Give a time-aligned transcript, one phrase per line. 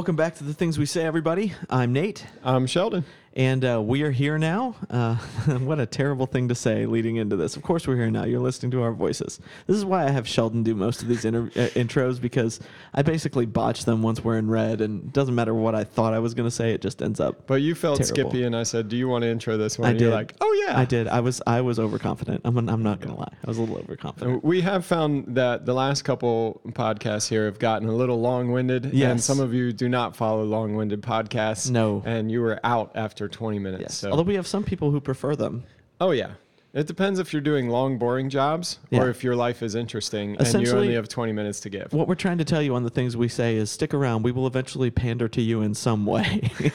[0.00, 1.52] Welcome back to the things we say, everybody.
[1.68, 3.04] I'm Nate, I'm Sheldon.
[3.34, 4.74] And uh, we are here now.
[4.90, 5.14] Uh,
[5.60, 7.56] what a terrible thing to say leading into this.
[7.56, 8.24] Of course, we're here now.
[8.24, 9.38] You're listening to our voices.
[9.66, 12.58] This is why I have Sheldon do most of these inter- uh, intros because
[12.92, 16.12] I basically botch them once we're in red, and it doesn't matter what I thought
[16.12, 16.72] I was going to say.
[16.72, 17.46] It just ends up.
[17.46, 18.30] But you felt Terrible.
[18.30, 20.04] Skippy, and I said, "Do you want to intro this one?" I and did.
[20.06, 21.06] You're like, "Oh yeah." I did.
[21.08, 22.40] I was I was overconfident.
[22.44, 23.32] I'm I'm not going to lie.
[23.44, 24.42] I was a little overconfident.
[24.44, 29.10] We have found that the last couple podcasts here have gotten a little long-winded, Yes.
[29.10, 31.70] and some of you do not follow long-winded podcasts.
[31.70, 32.02] No.
[32.04, 33.80] and you were out after 20 minutes.
[33.82, 33.94] Yes.
[33.96, 35.64] So, Although we have some people who prefer them.
[36.00, 36.32] oh yeah,
[36.72, 39.02] it depends if you're doing long, boring jobs Yeah.
[39.02, 41.92] or if your life is interesting and you only have 20 minutes to give.
[41.92, 44.22] What we're trying to tell you on the things we say is stick around.
[44.22, 46.50] We will eventually pander to you in some way.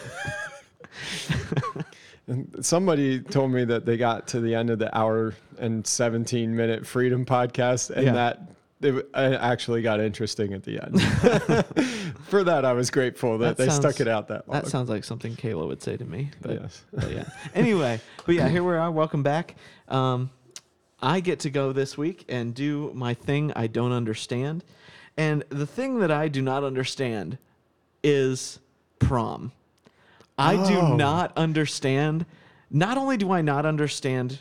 [2.62, 6.86] Somebody told me that they got to the end of the hour and 17 minute
[6.88, 8.14] freedom podcast and Yeah.
[8.14, 8.50] that
[8.82, 11.02] it uh, actually got interesting at the end.
[12.26, 14.62] For that, I was grateful that, That they sounds- stuck it out that long.
[14.62, 16.32] that sounds like something Kayla would say to me.
[16.42, 16.84] But, yes.
[16.94, 17.26] but yeah.
[17.54, 18.92] Anyway, but yeah, here we are.
[18.92, 19.56] Welcome back.
[19.88, 20.30] Um,
[21.02, 24.64] I get to go this week and do my thing I don't understand.
[25.18, 27.38] And the thing that I do not understand
[28.04, 28.60] is
[29.00, 29.52] prom.
[30.38, 30.68] I Oh.
[30.90, 32.26] do not understand.
[32.70, 34.40] Not only do I not understand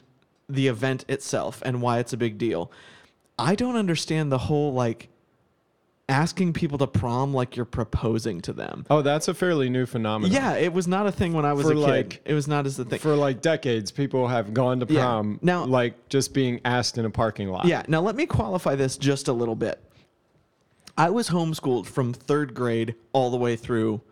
[0.49, 2.71] the event itself and why it's a big deal,
[3.39, 5.09] I don't understand the whole like
[6.09, 8.85] asking people to prom like you're proposing to them.
[8.91, 10.33] Oh, that's a fairly new phenomenon.
[10.35, 11.81] Yeah, it was not a thing when I was For, a kid.
[11.81, 12.99] like- it was not as a thing.
[12.99, 15.01] For like decades, people have gone to Yeah.
[15.01, 17.65] prom Now- like just being asked in a parking lot.
[17.65, 17.83] Yeah.
[17.89, 19.81] Now let me qualify this just a little bit.
[20.97, 24.03] I was homeschooled from third grade all the way through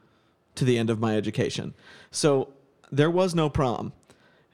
[0.57, 1.75] to the end of my education.
[2.11, 2.49] So
[2.91, 3.93] there was no prom.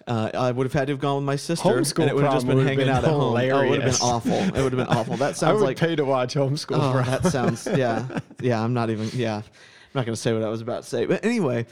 [0.08, 2.24] Uh, I would have had to have gone with my sister, Homeschool and it would
[2.24, 3.34] have just been hanging been out at home.
[3.34, 4.32] Oh, it would have been awful.
[4.32, 5.16] It would have been awful.
[5.18, 7.04] That sounds like I would like pay to watch homeschool Oh, prom.
[7.04, 8.06] that sounds yeah,
[8.40, 8.62] yeah.
[8.62, 9.36] I'm not even yeah.
[9.36, 9.42] I'm
[9.94, 11.66] not gonna say what I was about to say, but anyway,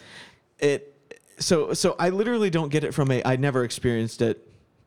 [0.58, 0.92] it.
[1.38, 3.22] So so I literally don't get it from a.
[3.24, 4.42] I never experienced it.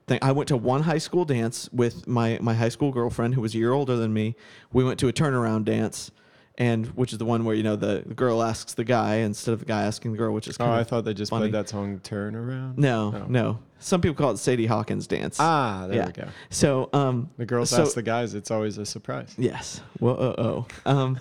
[0.07, 0.19] Thing.
[0.21, 3.53] I went to one high school dance with my my high school girlfriend who was
[3.55, 4.35] a year older than me.
[4.71, 6.11] We went to a turnaround dance.
[6.59, 9.59] And which is the one where you know the girl asks the guy instead of
[9.59, 11.43] the guy asking the girl, which is oh, kind I thought they just funny.
[11.43, 13.25] played that song "Turn Around." no, Oh.
[13.29, 13.59] no.
[13.81, 15.37] Some people call it Sadie Hawkins dance.
[15.39, 16.07] Ah, there yeah.
[16.07, 16.27] we go.
[16.49, 18.33] So um, The girls so- ask the guys.
[18.35, 19.33] It's always a surprise.
[19.37, 19.79] Yes.
[19.99, 20.35] Whoa.
[20.37, 20.67] Oh.
[20.85, 21.17] Um,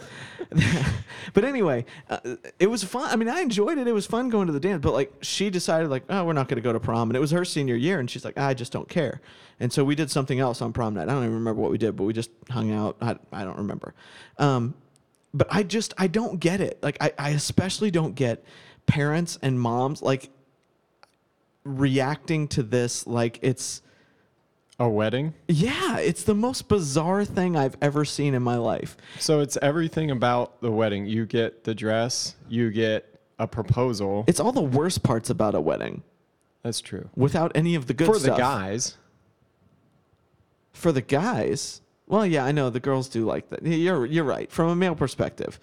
[1.34, 2.18] but anyway, uh,
[2.58, 3.08] it was fun.
[3.10, 3.86] I mean, I enjoyed it.
[3.86, 4.80] It was fun going to the dance.
[4.82, 7.20] But like, she decided like, oh, we're not going to go to prom, and it
[7.20, 9.20] was her senior year, and she's like, I just don't care.
[9.60, 11.08] And so we did something else on prom night.
[11.08, 12.96] I don't even remember what we did, but we just hung out.
[13.00, 13.94] I, I don't remember.
[14.38, 14.74] Um,
[15.34, 16.78] but I just I don't get it.
[16.82, 18.44] Like I, I especially don't get
[18.86, 20.30] parents and moms like
[21.64, 23.82] reacting to this like it's
[24.78, 25.34] A wedding.
[25.48, 28.96] yeah, it's the most bizarre thing I've ever seen in my life.
[29.18, 31.06] So it's everything about the wedding.
[31.06, 32.36] You get the dress.
[32.48, 34.24] You get a proposal.
[34.26, 36.02] It's all the worst parts about a wedding
[36.62, 37.08] That's true.
[37.14, 38.96] without any of the good For the guys.
[40.72, 43.64] For the guys, well, yeah, I know the girls do like that.
[43.64, 45.60] You're you're right from a male perspective,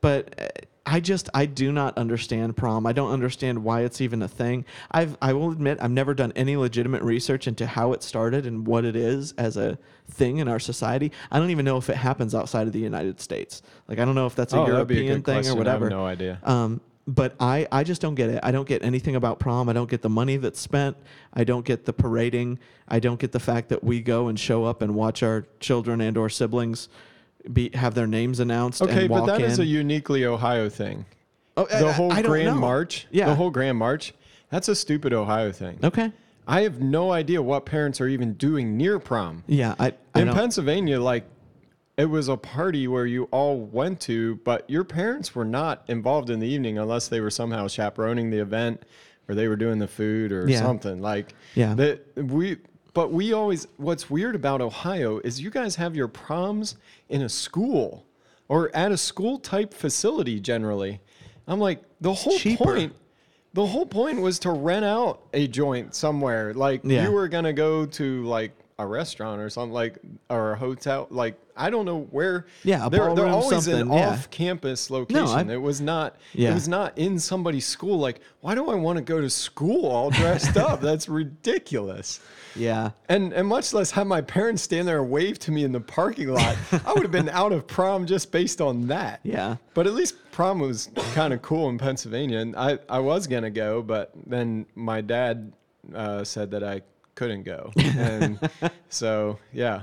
[0.00, 0.48] but uh,
[0.86, 2.86] I just I do not understand prom.
[2.86, 4.64] I don't understand why it's even a thing.
[4.90, 8.66] I've I will admit I've never done any legitimate research into how it started and
[8.66, 9.78] what it is as a
[10.10, 11.12] thing in our society.
[11.30, 13.62] I don't even know if it happens outside of the United States.
[13.88, 15.54] Like I don't know if that's a oh, that'd a European thing question.
[15.54, 15.86] or whatever.
[15.86, 16.38] I have no idea.
[16.42, 18.40] Um, but I, I just don't get it.
[18.42, 19.68] I don't get anything about prom.
[19.68, 20.96] I don't get the money that's spent.
[21.32, 22.58] I don't get the parading.
[22.88, 26.00] I don't get the fact that we go and show up and watch our children
[26.00, 26.88] and or siblings
[27.52, 28.80] be have their names announced.
[28.80, 29.64] Okay, but that is in.
[29.64, 31.04] a uniquely Ohio thing.
[31.56, 32.54] Oh, The I- whole I don't Grand know.
[32.60, 33.06] March.
[33.10, 33.26] Yeah.
[33.26, 34.14] The whole Grand March.
[34.50, 35.78] That's a stupid Ohio thing.
[35.84, 36.10] Okay.
[36.46, 39.44] I have no idea what parents are even doing near prom.
[39.46, 39.74] Yeah.
[39.78, 40.36] I, I In don't.
[40.36, 41.24] Pennsylvania, like
[41.96, 46.28] it was a party where you all went to, but your parents were not involved
[46.30, 48.82] in the evening unless they were somehow chaperoning the event
[49.28, 50.58] or they were doing the food or Yeah.
[50.60, 51.00] something.
[51.00, 51.74] Like Yeah.
[51.74, 52.58] that we
[52.94, 56.76] but we always what's weird about Ohio is you guys have your proms
[57.08, 58.04] in a school
[58.48, 61.00] or at a school type facility generally.
[61.46, 62.64] I'm like the whole cheaper.
[62.64, 62.92] point
[63.52, 66.52] the whole point was to rent out a joint somewhere.
[66.54, 67.04] Like Yeah.
[67.04, 69.98] you were gonna go to like a restaurant or something like
[70.28, 71.06] or a hotel.
[71.10, 72.46] Like I don't know where.
[72.64, 74.10] Yeah, a they're, they're always an yeah.
[74.10, 75.50] off-campus location.
[75.50, 76.16] I- it was not.
[76.32, 76.50] Yeah.
[76.50, 77.98] It was not in somebody's school.
[77.98, 80.80] Like why do I want to go to school all dressed up?
[80.82, 82.20] That's ridiculous.
[82.56, 82.90] Yeah.
[83.08, 85.80] And and much less have my parents stand there and wave to me in the
[85.80, 86.56] parking lot.
[86.84, 89.20] I would have been out of prom just based on that.
[89.22, 89.56] Yeah.
[89.74, 93.50] But at least prom was kind of cool in Pennsylvania, and I, I was gonna
[93.50, 95.52] go, but then my dad
[95.94, 96.82] uh, said that I
[97.14, 98.38] couldn't go, and
[98.88, 99.82] so yeah,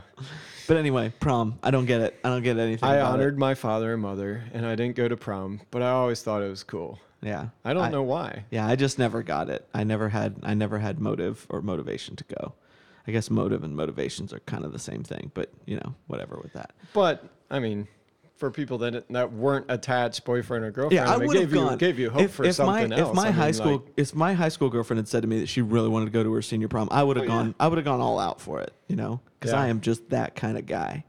[0.68, 1.60] But anyway, prom.
[1.63, 2.19] I don't get it.
[2.24, 2.88] I don't get anything.
[2.88, 3.13] I about it.
[3.13, 6.42] honored my father and mother, and I didn't go to prom, but I always thought
[6.44, 7.00] it was cool.
[7.22, 7.50] Yeah.
[7.63, 8.45] I don't know why.
[8.50, 9.68] Yeah, I just never got it.
[9.75, 12.54] I never had I never had motive or motivation to go.
[13.07, 16.39] I guess motive and motivations are kind of the same thing, but you know, whatever
[16.42, 16.72] with that.
[16.94, 17.88] But I mean,
[18.41, 21.71] for people that that weren't attached, boyfriend or girlfriend, Yeah, I have gave gone.
[21.73, 23.09] you gave you hope if, for if something my, else.
[23.11, 25.27] If my I high mean, school, like- if my high school girlfriend had said to
[25.27, 27.29] me that she really wanted to go to her senior prom, I would have Oh,
[27.29, 27.35] yeah.
[27.35, 27.55] gone.
[27.59, 29.61] I would have gone all out for it, you know, because Yeah.
[29.61, 31.05] I am just that kind of guy.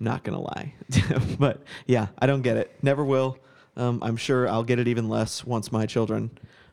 [0.00, 0.74] Not gonna lie,
[1.38, 2.74] but yeah, I don't get it.
[2.82, 3.38] Never will.
[3.76, 6.30] Um, I'm sure I'll get it even less once my children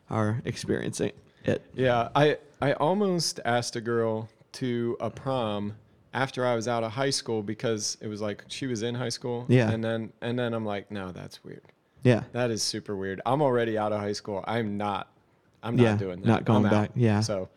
[0.08, 1.12] are experiencing
[1.44, 1.64] it.
[1.74, 5.74] Yeah, I I almost asked a girl to a prom
[6.12, 9.08] after I was out of high school because it was like she was in high
[9.10, 9.46] school.
[9.48, 9.70] Yeah.
[9.70, 11.62] And then and then I'm like, no, that's weird.
[12.02, 13.20] Yeah, That is super weird.
[13.26, 14.42] I'm already out of high school.
[14.46, 15.08] I'm not.
[15.62, 16.26] I'm not Yeah, doing that.
[16.26, 16.70] not going I'm out.
[16.70, 16.90] back.
[16.94, 17.20] Yeah.
[17.20, 17.50] So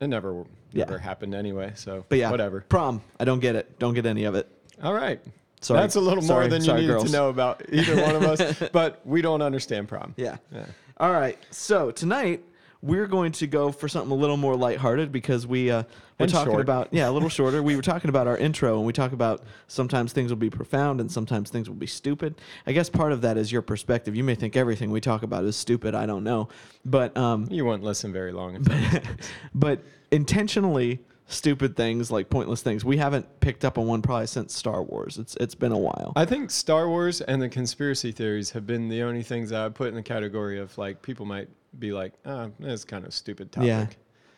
[0.00, 0.84] it never Yeah.
[0.84, 1.72] never happened anyway.
[1.74, 2.60] So but yeah, whatever.
[2.68, 3.00] Prom.
[3.18, 3.78] I don't get it.
[3.78, 4.46] Don't get any of it.
[4.82, 5.20] All right.
[5.62, 5.80] Sorry.
[5.80, 6.40] That's a little Sorry.
[6.44, 7.04] more than you Sorry, needed girls.
[7.06, 8.62] to know about either one of us.
[8.72, 10.12] But we don't understand prom.
[10.18, 10.36] Yeah.
[10.52, 10.66] Yeah.
[10.98, 11.38] All right.
[11.50, 12.44] So tonight
[12.82, 15.84] we're going to go for something a little more lighthearted because we uh,
[16.18, 16.62] we're And talking short.
[16.62, 17.62] about yeah a little shorter.
[17.62, 21.00] we were talking about our intro and we talk about sometimes things will be profound
[21.00, 22.40] and sometimes things will be stupid.
[22.66, 24.16] I guess part of that is your perspective.
[24.16, 25.94] You may think everything we talk about is stupid.
[25.94, 26.48] I don't know,
[26.84, 28.56] but um, You won't listen very long.
[28.56, 29.02] if-
[29.54, 29.80] but
[30.10, 32.84] intentionally stupid things like pointless things.
[32.84, 35.18] We haven't picked up on one probably since Star Wars.
[35.18, 36.12] It's it's been a while.
[36.16, 39.68] I think Star Wars and the conspiracy theories have been the only things that I
[39.68, 43.50] put in the category of like people might be like, ah, that's kind of stupid
[43.52, 43.66] topic.
[43.68, 43.86] Yeah.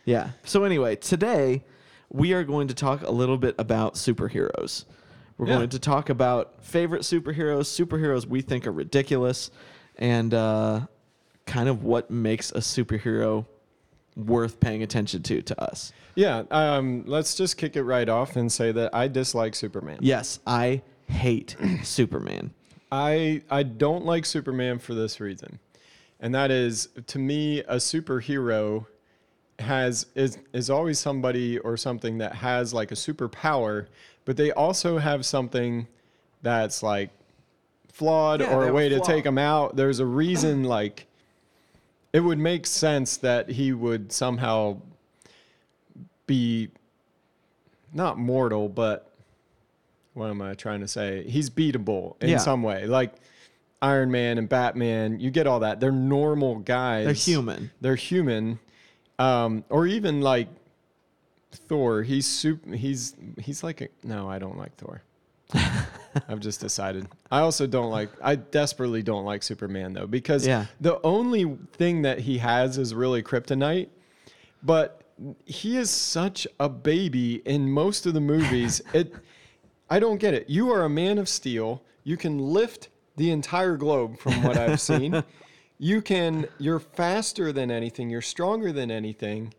[0.05, 0.31] Yeah.
[0.45, 1.65] So anyway, today
[2.11, 4.85] we are going to talk a little bit about superheroes.
[5.39, 5.57] We're Yeah.
[5.57, 9.51] going to talk about favorite superheroes, superheroes we think are ridiculous,
[9.97, 10.87] and uh,
[11.47, 13.47] kind of what makes a superhero
[14.17, 15.93] worth paying attention to to us.
[16.15, 16.45] Yeah.
[16.53, 19.99] Um, let's just kick it right off and say that I dislike Superman.
[20.01, 22.53] Yes, I hate Superman.
[22.93, 25.59] I I don't like Superman for this reason,
[26.25, 28.87] and that is to me a superhero
[29.59, 33.87] has is is always somebody or something that has like a superpower,
[34.25, 35.87] but they also have something
[36.43, 37.11] that's like
[37.93, 39.77] flawed Yeah, or a way to take them out.
[39.77, 41.07] There's a reason like
[42.15, 44.79] it would make sense that he would somehow
[46.27, 46.71] be
[47.93, 49.11] not mortal, but
[50.15, 51.29] what am I trying to say?
[51.29, 52.39] He's beatable in Yeah.
[52.39, 52.87] some way.
[52.87, 53.13] Like
[53.85, 55.79] Iron Man and Batman, you get all that.
[55.79, 57.05] They're normal guys.
[57.05, 57.71] They're human.
[57.83, 58.59] They're human.
[59.19, 60.49] Um, or even like
[61.53, 62.03] Thor.
[62.03, 65.03] He's super, he's he's like a, no, I don't like Thor.
[66.29, 67.07] I've just decided.
[67.31, 70.67] I also don't like I desperately don't like Superman though because Yeah.
[70.81, 73.89] the only thing that he has is really kryptonite.
[74.63, 75.03] But
[75.45, 78.81] he is such a baby in most of the movies.
[78.95, 79.15] It
[79.91, 80.49] I don't get it.
[80.49, 81.83] You are a man of steel.
[82.05, 85.23] You can lift the entire globe from what I've seen.
[85.79, 88.11] you can you're faster than anything.
[88.11, 89.55] You're stronger than anything.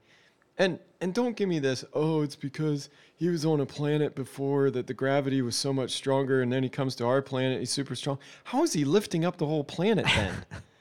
[0.57, 4.71] And and don't give me this, oh, it's because he was on a planet before
[4.71, 7.71] that the gravity was so much stronger and then he comes to our planet, he's
[7.71, 8.17] super strong.
[8.45, 10.33] How is he lifting up the whole planet then?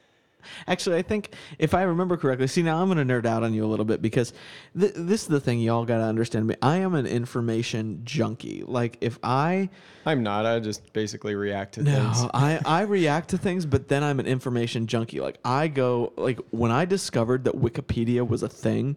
[0.67, 3.55] Actually, I think if I remember correctly, see now I'm going to nerd out on
[3.55, 4.33] you a little bit because
[4.79, 6.55] th- this is the thing y'all got to understand me.
[6.63, 8.63] I am an information junkie.
[8.67, 9.69] Like if I
[10.07, 10.47] I'm not.
[10.47, 12.31] I just basically react to no, things.
[12.35, 15.21] I I react to things, but then I'm an information junkie.
[15.21, 18.97] Like I go like when I discovered that Wikipedia was a thing,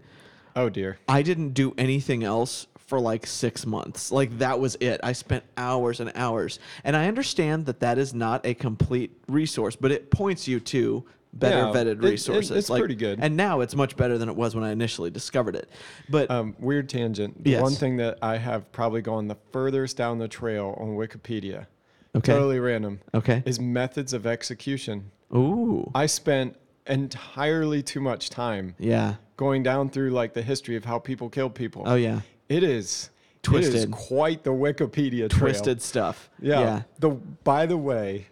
[0.58, 0.98] Oh dear.
[1.08, 4.12] I didn't do anything else for like six months.
[4.12, 5.00] Like that was it.
[5.04, 6.58] I spent hours and hours.
[6.84, 11.06] And I understand that that is not a complete resource, but it points you to
[11.40, 12.52] better Yeah, vetted it- it- resources.
[12.52, 13.20] it's like, pretty good.
[13.22, 15.70] And now it's much better than it was when I initially discovered it.
[16.10, 17.44] But Um, weird tangent.
[17.44, 17.62] The Yes.
[17.62, 21.68] one thing that I have probably gone the furthest down the trail on Wikipedia,
[22.16, 23.44] okay, totally random, okay.
[23.46, 25.12] is methods of execution.
[25.36, 29.16] Ooh, I spent entirely too much time yeah.
[29.36, 31.84] going down through like the history of how people kill people.
[31.86, 33.76] Oh yeah, It is It Twisted.
[33.76, 35.40] is quite the Wikipedia trail.
[35.52, 36.30] twisted stuff.
[36.42, 36.60] Yeah.
[36.62, 36.82] yeah.
[37.00, 37.10] The
[37.44, 38.28] by the way,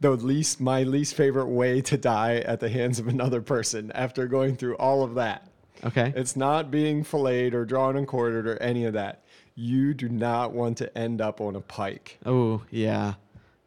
[0.00, 4.26] the least my least favorite way to die at the hands of another person after
[4.26, 5.48] going through all of that.
[5.84, 6.12] Okay.
[6.16, 9.24] It's not being filleted or drawn and quartered or any of that.
[9.54, 12.18] You do not want to end up on a pike.
[12.24, 13.14] oh yeah,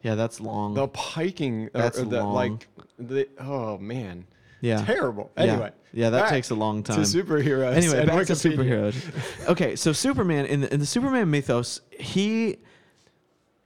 [0.02, 0.14] yeah.
[0.14, 0.74] That's long.
[0.74, 2.34] The piking, uh, That's or the, long.
[2.34, 4.24] like, the, oh man,
[4.62, 4.82] yeah.
[4.84, 5.30] terrible.
[5.36, 6.96] Anyway, Yeah, yeah that takes a long time.
[6.96, 7.74] To superheroes.
[7.74, 8.92] anyway, and back to Wikipedia.
[8.92, 9.48] superheroes.
[9.48, 12.56] okay, so Superman in the, in the Superman mythos, he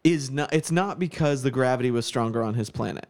[0.06, 0.52] is not.
[0.52, 3.08] It's not because the gravity was stronger on his planet.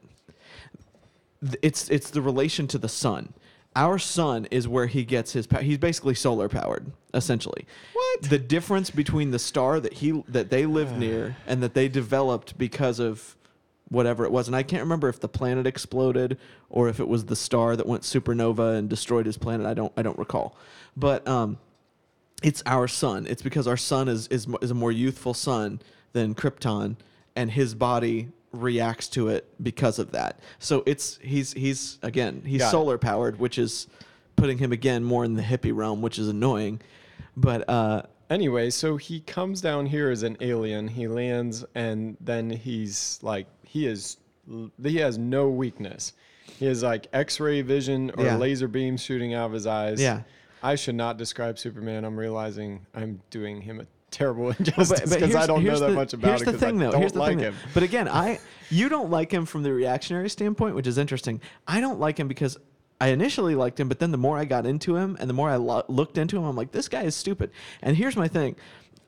[1.62, 3.34] It's it's the relation to the sun.
[3.74, 5.60] Our sun is where he gets his power.
[5.60, 7.66] He's basically solar powered, essentially.
[7.92, 8.22] What?
[8.22, 12.56] The difference between the star that he that they lived near and that they developed
[12.56, 13.36] because of
[13.88, 16.38] whatever it was, and I can't remember if the planet exploded
[16.70, 19.66] or if it was the star that went supernova and destroyed his planet.
[19.66, 20.56] I don't I don't recall,
[20.96, 21.58] but um,
[22.42, 23.26] it's our sun.
[23.28, 25.80] It's because our sun is is is a more youthful sun
[26.16, 26.96] than Krypton,
[27.36, 30.40] and his body reacts to it because of that.
[30.58, 32.70] So it's he's he's again he's Got it.
[32.70, 33.86] solar powered, which is
[34.34, 36.80] putting him again more in the hippie realm, which is annoying.
[37.36, 40.88] But uh, Anyway, so he comes down here as an alien.
[40.88, 44.16] He lands, and then he's like, he is,
[44.82, 46.12] he has no weakness.
[46.58, 48.36] He has like X-ray vision or Yeah.
[48.36, 50.00] laser beams shooting out of his eyes.
[50.00, 50.22] Yeah.
[50.62, 52.04] I should not describe Superman.
[52.04, 56.12] I'm realizing I'm doing him a terrible injustice because I don't know that the- much
[56.14, 56.90] about here's it the because thing, I though.
[56.92, 57.44] don't Here's the like thing, though.
[57.44, 57.54] him.
[57.74, 58.38] But again, I
[58.70, 61.40] you don't like him from the reactionary standpoint, which is interesting.
[61.68, 62.56] I don't like him because
[63.00, 65.50] I initially liked him, but then the more I got into him and the more
[65.50, 67.50] I lo- looked into him, I'm like, this guy is stupid.
[67.82, 68.56] And here's my thing.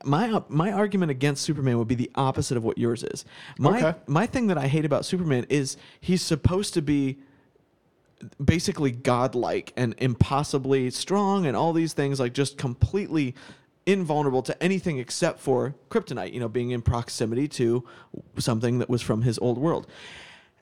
[0.04, 3.24] My my argument against Superman would be the opposite of what yours is.
[3.58, 3.98] My Okay.
[4.06, 7.18] my thing that I hate about Superman is he's supposed to be
[8.44, 13.34] basically godlike and impossibly strong and all these things like just completely
[13.88, 17.82] invulnerable to anything except for kryptonite you know being in proximity to
[18.36, 19.86] something that was from his old world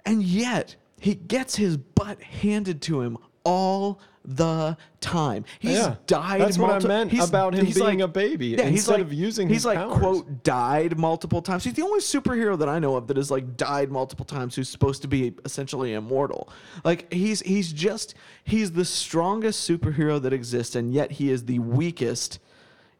[0.04, 5.44] and yet he gets his butt handed to him all the time.
[5.60, 6.40] He's Yeah, died.
[6.40, 9.12] that's what I meant he's- about him he's being a baby he's instead like- of
[9.12, 9.98] using He's like powers.
[9.98, 11.62] quote died multiple times.
[11.62, 14.68] He's the only superhero that I know of that has like died multiple times who's
[14.68, 16.48] supposed to be essentially immortal.
[16.84, 21.60] Like he's he's just he's the strongest superhero that exists, and yet he is the
[21.60, 22.40] weakest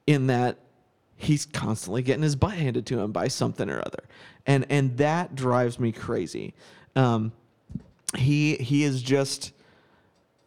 [0.07, 0.59] in that
[1.17, 4.05] he's constantly getting his butt handed to him by something or other,
[4.47, 6.55] and and that drives me crazy.
[6.95, 7.33] Um,
[8.17, 9.53] he he is just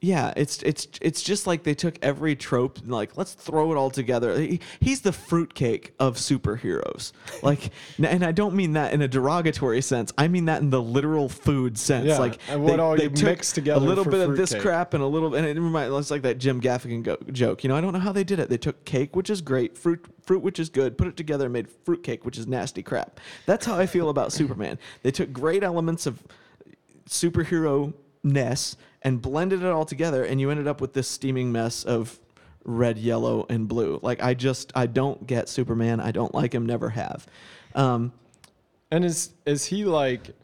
[0.02, 3.76] yeah, it's it's it's just like they took every trope and like let's throw it
[3.76, 4.40] all together.
[4.40, 7.12] He, he's the fruitcake of superheroes.
[7.42, 7.72] Like,
[8.04, 10.12] and I don't mean that in a derogatory sense.
[10.18, 12.08] I mean that in the literal food sense.
[12.08, 14.62] Yeah, like, and what all you mix together a little bit of this fruitcake.
[14.62, 17.64] crap and a little, and it reminds it's like that Jim Gaffigan go, joke.
[17.64, 18.50] You know, I don't know how they did it.
[18.50, 21.54] They took cake, which is great, fruit, fruit, which is good, put it together and
[21.54, 23.22] made fruitcake, which is nasty crap.
[23.46, 24.80] That's how I feel about Superman.
[25.02, 26.22] They took great elements of
[27.08, 31.84] superhero ness and blended it all together and you ended up with this steaming mess
[31.84, 32.20] of
[32.66, 34.00] red yellow and blue.
[34.02, 36.00] Like i just i don't get superman.
[36.00, 36.66] I don't like him.
[36.66, 37.26] Never have.
[37.76, 38.12] Um,
[38.92, 40.36] And is is he like?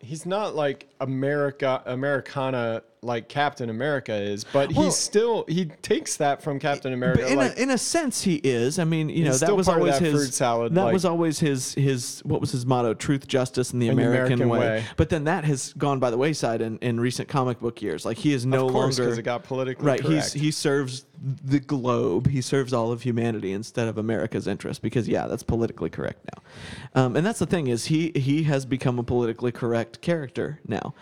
[0.00, 6.16] He's not like America Americana like Captain America is, but Well- he's still he takes
[6.18, 7.22] that from Captain America.
[7.22, 9.68] but in, like, a, in a sense he is i mean you know that was
[9.68, 12.94] always that his fruit salad, that like- was always his his what was his motto
[12.94, 14.58] truth justice and the And american, American way.
[14.58, 14.84] way.
[14.96, 18.18] but then that has gone by the wayside in, in recent comic book years like
[18.18, 20.32] he is no of course, longer because it got politically right correct.
[20.32, 21.04] he's he serves
[21.44, 25.90] the globe he serves all of humanity instead of america's interest because yeah that's politically
[25.90, 30.00] correct now um, and that's the thing is he he has become a politically correct
[30.00, 30.94] character now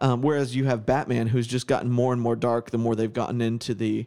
[0.00, 3.12] um, whereas you have batman who's just gotten more and more dark the more they've
[3.12, 4.06] gotten into the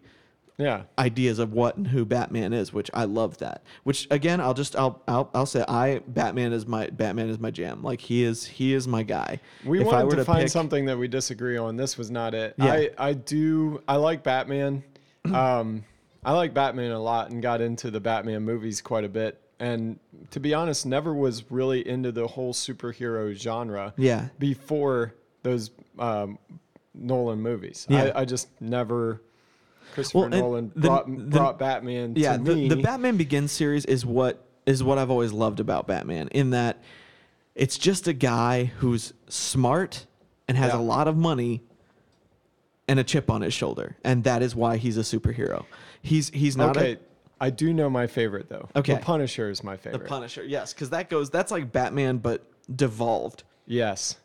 [0.58, 0.84] yeah.
[1.00, 3.64] ideas of what and who Batman is, which I love that.
[3.84, 7.50] Which again, I'll just I'll I'll, I'll say I Batman is my Batman is my
[7.50, 7.82] jam.
[7.82, 9.40] Like he is he is my guy.
[9.66, 11.78] We If I wanted were to, find pick- something that we disagree on.
[11.78, 12.54] This was not it.
[12.60, 12.74] Yeah.
[12.74, 14.84] I, I do I like Batman.
[15.34, 15.84] Um,
[16.24, 19.40] I like Batman a lot and got into the Batman movies quite a bit.
[19.60, 20.00] And
[20.32, 24.30] to be honest, never was really into the whole superhero genre Yeah.
[24.40, 26.38] before those um,
[26.94, 27.86] Nolan movies.
[27.90, 28.12] Yeah.
[28.16, 29.22] I, I just never
[29.94, 32.70] Christopher Well, Nolan the- brought, the- brought Batman yeah, to the, me.
[32.70, 36.28] the Batman Begins series is what is what I've always loved about Batman.
[36.30, 36.82] In that,
[37.56, 40.06] it's just a guy who's smart
[40.48, 40.80] and has Yeah.
[40.80, 41.62] a lot of money
[42.88, 45.66] and a chip on his shoulder, and that is why he's a superhero.
[46.02, 46.98] He's he's not okay, a,
[47.40, 48.70] I do know my favorite though.
[48.76, 48.94] Okay.
[48.96, 50.00] The Punisher is my favorite.
[50.04, 50.08] the.
[50.08, 50.44] Punisher.
[50.44, 52.46] Yes, because that goes that's like Batman but
[52.76, 53.44] devolved.
[53.66, 54.16] yes.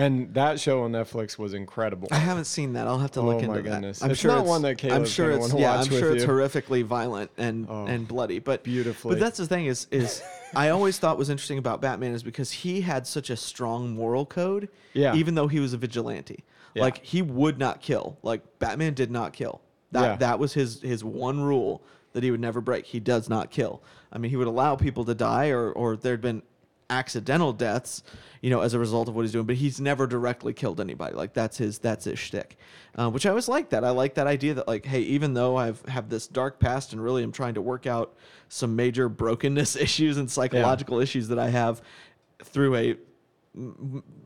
[0.00, 2.08] And that show on Netflix was incredible.
[2.10, 2.86] I haven't seen that.
[2.86, 3.98] I'll have to Oh look into goodness.
[3.98, 4.06] that.
[4.06, 5.78] I'm It's sure not it's, one that I'm Caleb's sure gonna it's yeah.
[5.78, 6.28] I'm sure it's you.
[6.30, 8.38] horrifically violent and Oh, and bloody.
[8.38, 9.14] But beautifully.
[9.16, 10.22] But that's the thing is is
[10.54, 14.24] I always thought was interesting about Batman is because he had such a strong moral
[14.26, 14.68] code.
[14.94, 15.14] Yeah.
[15.14, 16.82] Even though he was a vigilante, Yeah.
[16.82, 18.16] like he would not kill.
[18.22, 19.60] Like Batman did not kill.
[19.92, 20.16] That Yeah.
[20.16, 22.86] that was his his one rule that he would never break.
[22.86, 23.82] He does not kill.
[24.12, 26.42] I mean, he would allow people to die, or or there'd been
[26.90, 28.02] accidental deaths,
[28.42, 29.46] you know, as a result of what he's doing.
[29.46, 31.14] But he's never directly killed anybody.
[31.14, 32.58] Like that's his that's his shtick,
[32.96, 33.84] uh, which I always like that.
[33.84, 37.02] I like that idea that like, hey, even though I've have this dark past and
[37.02, 38.14] really am trying to work out
[38.48, 41.80] some major brokenness issues and psychological issues that I have
[42.44, 42.96] through a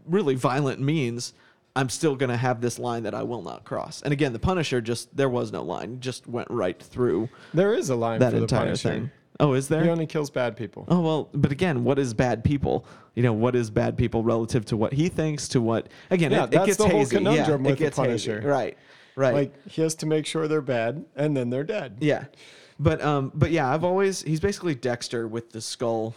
[0.07, 1.35] really violent means.
[1.77, 4.01] I'm still going to have this line that I will not cross.
[4.03, 7.91] And again, the Punisher just there was no line, just went right through There is
[7.91, 8.89] a line that entire Punisher.
[8.89, 9.11] thing.
[9.41, 9.83] Oh, is there?
[9.83, 10.85] He only kills bad people.
[10.89, 12.87] Oh well, but again, what is bad people?
[13.15, 15.49] You know, what is bad people relative to what he thinks?
[15.49, 16.31] To what again?
[16.31, 17.17] Yeah, it, it that's gets the whole hazy.
[17.17, 18.31] conundrum yeah, with it the gets hazy.
[18.31, 18.49] Punisher.
[18.49, 18.79] Right,
[19.17, 19.35] right.
[19.35, 21.97] Like he has to make sure they're bad, and then they're dead.
[22.01, 22.27] yeah,
[22.79, 26.15] but um, but yeah, I've always he's basically Dexter with the skull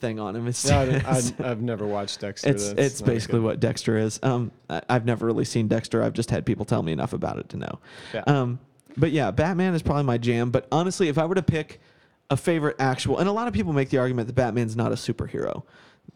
[0.00, 0.46] thing on him.
[0.46, 2.50] It's Yeah, I, I've never watched Dexter.
[2.50, 4.20] it's, That's it's basically what Dexter is.
[4.22, 6.02] Um, I, I've never really seen Dexter.
[6.02, 7.78] I've just had people tell me enough about it to know.
[8.14, 8.22] Yeah.
[8.26, 8.60] Um,
[8.96, 10.50] but yeah, Batman is probably my jam.
[10.50, 11.80] But honestly, if I were to pick
[12.30, 14.96] a favorite actual, and a lot of people make the argument that Batman's not a
[14.96, 15.62] superhero,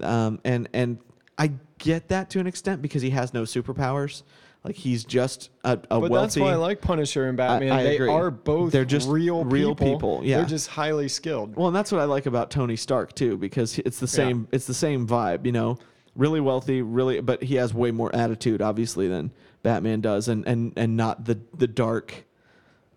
[0.01, 0.99] um, and and
[1.39, 4.23] I get that to an extent because he has no superpowers.
[4.63, 6.17] Like he's just a, a But wealthy.
[6.17, 7.73] that's why I like Punisher and Batman.
[7.73, 8.11] I they agree.
[8.11, 9.95] are both They're just real real people.
[9.95, 10.37] people, yeah.
[10.39, 11.57] They're just highly skilled.
[11.57, 14.49] Well, and that's what I like about Tony Stark too, because it's the same.
[14.53, 15.79] It's the same vibe, you know.
[16.17, 19.31] Really wealthy, really, but he has way more attitude, obviously, than
[19.63, 22.27] Batman does, and and and not the the dark,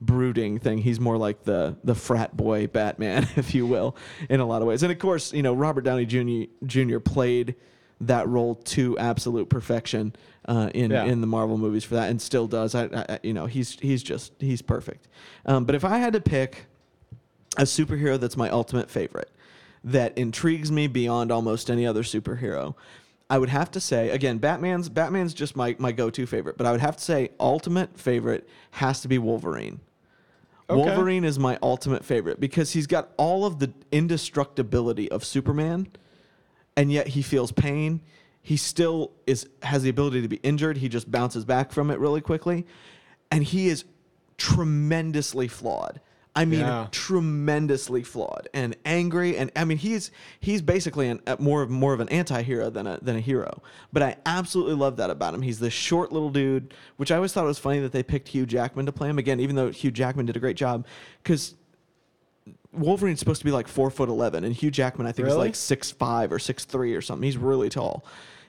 [0.06, 0.80] brooding thing.
[0.80, 3.96] He's more like the the frat boy Batman, if you will,
[4.30, 4.84] in a lot of ways.
[4.84, 6.52] And of course, you know, Robert Downey Jr.
[6.66, 7.00] Jr.
[7.00, 7.56] played
[8.02, 10.14] that role to absolute perfection
[10.46, 11.06] uh, in Yeah.
[11.06, 12.76] in the Marvel movies for that, and still does.
[12.76, 15.08] I, I you know he's he's just he's perfect.
[15.46, 16.66] Um, but if I had to pick
[17.58, 19.30] a superhero that's my ultimate favorite,
[19.84, 22.74] that intrigues me beyond almost any other superhero,
[23.30, 26.66] I would have to say again, Batman's Batman's just my my go to favorite, but
[26.68, 29.80] I would have to say ultimate favorite has to be Wolverine.
[30.70, 30.80] Okay.
[30.80, 35.88] Wolverine is my ultimate favorite because he's got all of the indestructibility of Superman,
[36.78, 38.02] and yet he feels pain.
[38.42, 40.78] He still is has the ability to be injured.
[40.78, 42.66] He just bounces back from it really quickly,
[43.30, 43.84] and he is
[44.38, 46.00] tremendously flawed.
[46.36, 46.88] I mean, Yeah.
[46.90, 52.00] tremendously flawed and angry, and I mean, he's he's basically an, more of more of
[52.00, 53.62] an anti-hero than a than a hero.
[53.92, 55.44] But I absolutely love that about him.
[55.44, 58.48] He's this short little dude, which I always thought was funny that they picked Hugh
[58.48, 60.88] Jackman to play him again, even though Hugh Jackman did a great job,
[61.22, 61.54] because
[62.72, 65.54] Wolverine's supposed to be like four foot eleven, and Hugh Jackman I think is like
[65.54, 67.24] six five or six three or something.
[67.24, 68.06] He's really tall,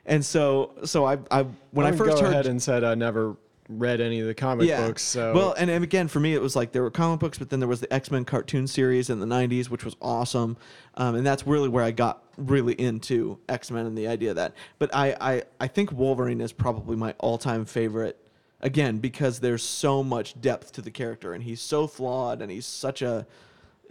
[0.06, 2.94] and so so I I when I, would first go heard ahead and said I
[2.94, 3.36] never
[3.68, 5.02] read any of the comic books.
[5.02, 7.50] So well, and, and again, for me, it was like there were comic books, but
[7.50, 10.56] then there was the X Men cartoon series in the '90s, which was awesome,
[10.94, 14.36] um, and that's really where I got really into X Men and the idea of
[14.36, 14.54] that.
[14.78, 18.20] But I, I, I think Wolverine is probably my all-time favorite.
[18.60, 22.64] Again, because there's so much depth to the character, and he's so flawed, and he's
[22.64, 23.26] such a,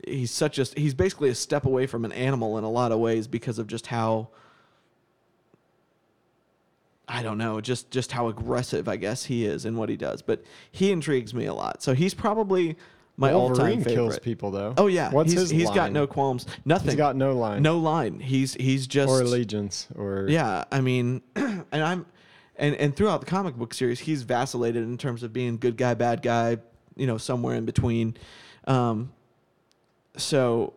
[0.08, 2.98] he's such a, he's basically a step away from an animal in a lot of
[2.98, 4.30] ways because of just how.
[7.14, 10.24] I don't know, just just how aggressive I guess he is in what he does,
[10.24, 11.84] but he intrigues me a lot.
[11.84, 12.76] So he's probably
[13.18, 13.94] my all-time favorite.
[13.94, 14.74] kills people though.
[14.80, 16.90] Oh yeah, what's he's, his he's got no qualms, nothing.
[16.90, 17.62] He's got no line.
[17.62, 18.20] no line.
[18.20, 20.64] He's he's just or allegiance or yeah.
[20.72, 22.08] I mean, and I'm
[22.56, 25.94] and and throughout the comic book series, he's vacillated in terms of being good guy,
[25.94, 26.58] bad guy,
[26.96, 28.18] you know, somewhere in between.
[28.66, 29.14] Um,
[30.18, 30.74] so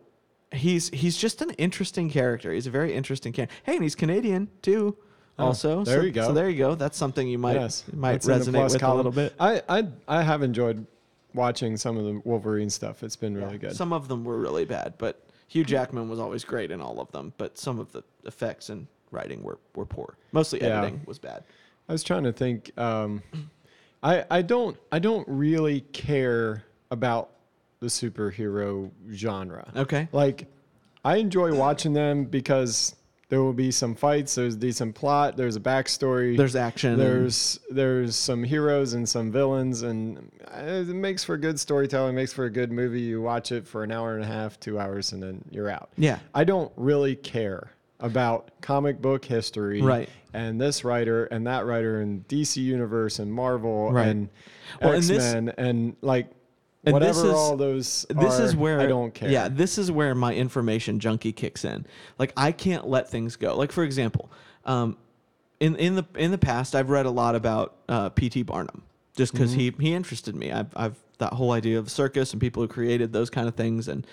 [0.51, 2.53] he's he's just an interesting character.
[2.53, 3.55] He's a very interesting character.
[3.63, 4.97] Hey, and he's Canadian too.
[5.39, 6.27] Oh, Also, there so, you go.
[6.27, 6.75] So there you go.
[6.75, 8.93] That's something you might yes, might that's in the resonate with column.
[8.93, 9.33] a little bit.
[9.39, 10.85] I, I I have enjoyed
[11.33, 13.03] watching some of the Wolverine stuff.
[13.03, 13.75] It's been really good.
[13.75, 17.11] Some of them were really bad, but Hugh Jackman was always great in all of
[17.11, 17.33] them.
[17.37, 20.17] But some of the effects and writing were, were poor.
[20.31, 20.79] Mostly Yeah.
[20.79, 21.43] editing was bad.
[21.87, 22.71] I was trying to think.
[22.77, 23.21] Um,
[24.03, 27.29] I I don't I don't really care about
[27.79, 29.71] the superhero genre.
[29.75, 30.07] Okay.
[30.11, 30.47] Like,
[31.05, 32.95] I enjoy watching them because
[33.29, 34.35] there will be some fights.
[34.35, 35.35] There's decent plot.
[35.35, 36.37] There's a backstory.
[36.37, 36.97] There's action.
[36.97, 42.15] there's there's some heroes and some villains, and uh, it makes for good storytelling.
[42.15, 43.01] Makes for a good movie.
[43.01, 45.89] You watch it for an hour and a half, two hours, and then you're out.
[45.97, 46.19] yeah.
[46.33, 50.07] I don't really care about comic book history, Right.
[50.33, 54.07] And this writer and that writer and DC Universe and Marvel Right.
[54.07, 54.29] and
[54.79, 56.27] Well, and X this- Men and like
[56.85, 58.05] and whatever this is- all those.
[58.09, 59.29] This are, is where I don't care.
[59.29, 61.85] Yeah, this is where my information junkie kicks in.
[62.19, 63.55] Like I can't let things go.
[63.57, 64.31] Like for example,
[64.65, 64.97] um,
[65.59, 68.43] in in the in the past, I've read a lot about uh, P.T.
[68.43, 68.83] Barnum
[69.15, 69.81] just because he Mm-hmm.
[69.81, 70.51] he interested me.
[70.51, 73.87] I've I've that whole idea of circus and people who created those kind of things
[73.87, 74.05] and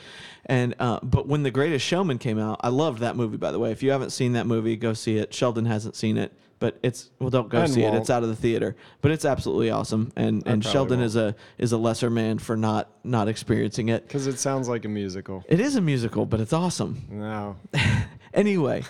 [0.46, 3.36] and uh, but when the Greatest Showman came out, I loved that movie.
[3.36, 5.34] By the way, if you haven't seen that movie, go see it.
[5.34, 7.84] Sheldon hasn't seen it, but it's well, don't go And see it.
[7.90, 7.96] won't.
[7.96, 10.12] It's out of the theater, but it's absolutely awesome.
[10.16, 11.06] And and probably Sheldon won't.
[11.06, 14.06] is a is a lesser man for not not experiencing it.
[14.06, 15.44] Because it sounds like a musical.
[15.48, 17.04] It is a musical, but it's awesome.
[17.10, 17.56] No.
[18.34, 18.82] anyway,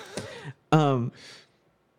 [0.73, 1.13] um,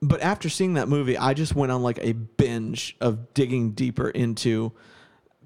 [0.02, 4.10] but after seeing that movie, I just went on like a binge of digging deeper
[4.10, 4.72] into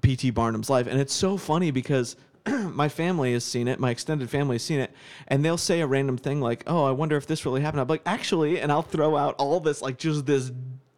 [0.02, 0.30] P.T.
[0.30, 4.54] Barnum's life, and it's so funny because my family has seen it, my extended family
[4.54, 4.92] has seen it,
[5.28, 7.88] and they'll say a random thing like, "Oh, I wonder if this really happened." I'm
[7.88, 10.50] like, "Actually," and I'll throw out all this like just this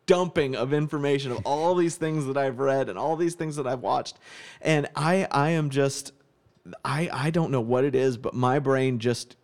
[0.07, 3.66] dumping of information of all these things that I've read and all these things that
[3.66, 4.18] I've watched,
[4.61, 6.12] and I I am just
[6.85, 9.37] I I don't know what it is, but my brain just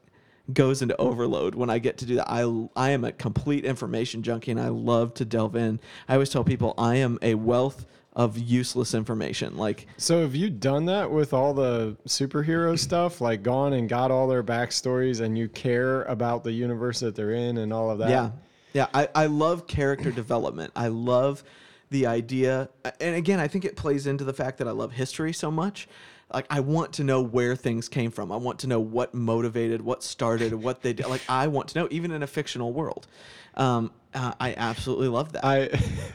[0.53, 2.31] goes into overload when I get to do that.
[2.31, 5.81] I I am a complete information junkie and I love to delve in.
[6.09, 7.87] I always tell people I am a wealth
[8.19, 9.57] of useless information.
[9.57, 13.21] Like So have you done that with all the superhero stuff?
[13.21, 17.31] Like gone and got all their backstories and you care about the universe that they're
[17.31, 18.11] in and all of that?
[18.11, 18.31] Yeah.
[18.75, 18.89] Yeah.
[18.93, 20.73] I, I love character development.
[20.75, 21.45] I love
[21.91, 22.69] the idea.
[23.01, 25.89] And again, I think it plays into the fact that I love history so much.
[26.33, 28.31] Like, I want to know where things came from.
[28.31, 31.07] I want to know what motivated, what started, what they did.
[31.07, 33.07] Like, I want to know, even in a fictional world.
[33.55, 35.45] Um, uh, I absolutely love that.
[35.45, 35.71] I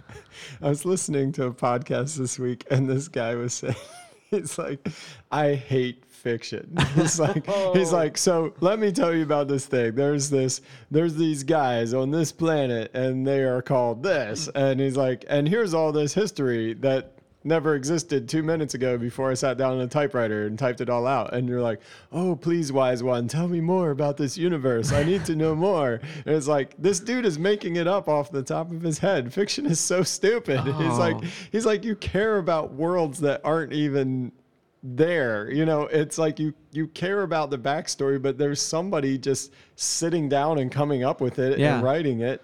[0.62, 3.76] I was listening to a podcast this week and this guy was saying
[4.32, 4.88] he's like
[5.32, 6.78] I hate fiction.
[6.96, 9.94] He's like he's like so let me tell you about this thing.
[9.94, 14.96] There's this there's these guys on this planet and they are called this and he's
[14.96, 17.13] like and here's all this history that
[17.44, 20.90] never existed two minutes ago before I sat down on a typewriter and typed it
[20.90, 21.34] all out.
[21.34, 24.92] And you're like, oh, please, wise one, tell me more about this universe.
[24.92, 26.00] I need to know more.
[26.26, 29.34] And it's like, this dude is making it up off the top of his head.
[29.34, 30.62] Fiction is so stupid.
[30.62, 31.28] He's like, Oh.
[31.52, 34.32] he's like, you care about worlds that aren't even
[34.86, 39.54] there you know it's like you you care about the backstory but there's somebody just
[39.78, 41.76] sitting down and coming up with it Yeah.
[41.76, 42.44] and writing it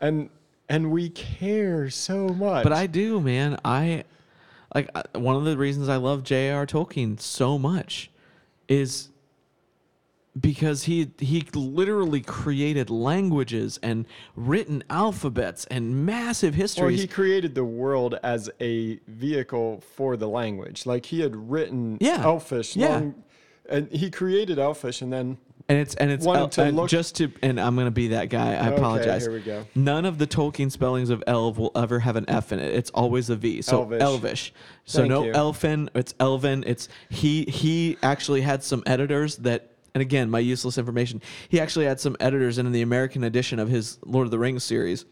[0.00, 0.30] and
[0.70, 3.58] and we care so much But I do, man.
[3.66, 4.04] I
[4.74, 6.66] like uh, one of the reasons I love J.R.
[6.66, 8.10] Tolkien so much
[8.68, 9.10] is
[10.40, 17.00] because he he literally created languages and written alphabets and massive Or histories.
[17.00, 20.86] he created the world as a vehicle for the language.
[20.86, 22.22] Like he had written Yeah.
[22.24, 22.88] Elfish, Yeah.
[22.88, 23.14] long,
[23.68, 27.76] and he created Elfish, and then and it's and it's to just to and I'm
[27.76, 28.54] gonna be that guy.
[28.54, 29.22] I Okay, apologize.
[29.22, 29.64] here we go.
[29.74, 32.74] None of the Tolkien spellings of elf will ever have an F in it.
[32.74, 33.62] It's always a V.
[33.62, 34.00] So Elvish.
[34.02, 34.52] elvish.
[34.84, 35.32] So Thank no you.
[35.32, 35.90] elfin.
[35.94, 36.64] It's elven.
[36.66, 37.44] It's he.
[37.44, 39.70] He actually had some editors that.
[39.96, 41.22] And again, my useless information.
[41.48, 44.64] He actually had some editors in the American edition of his Lord of the Rings
[44.64, 45.04] series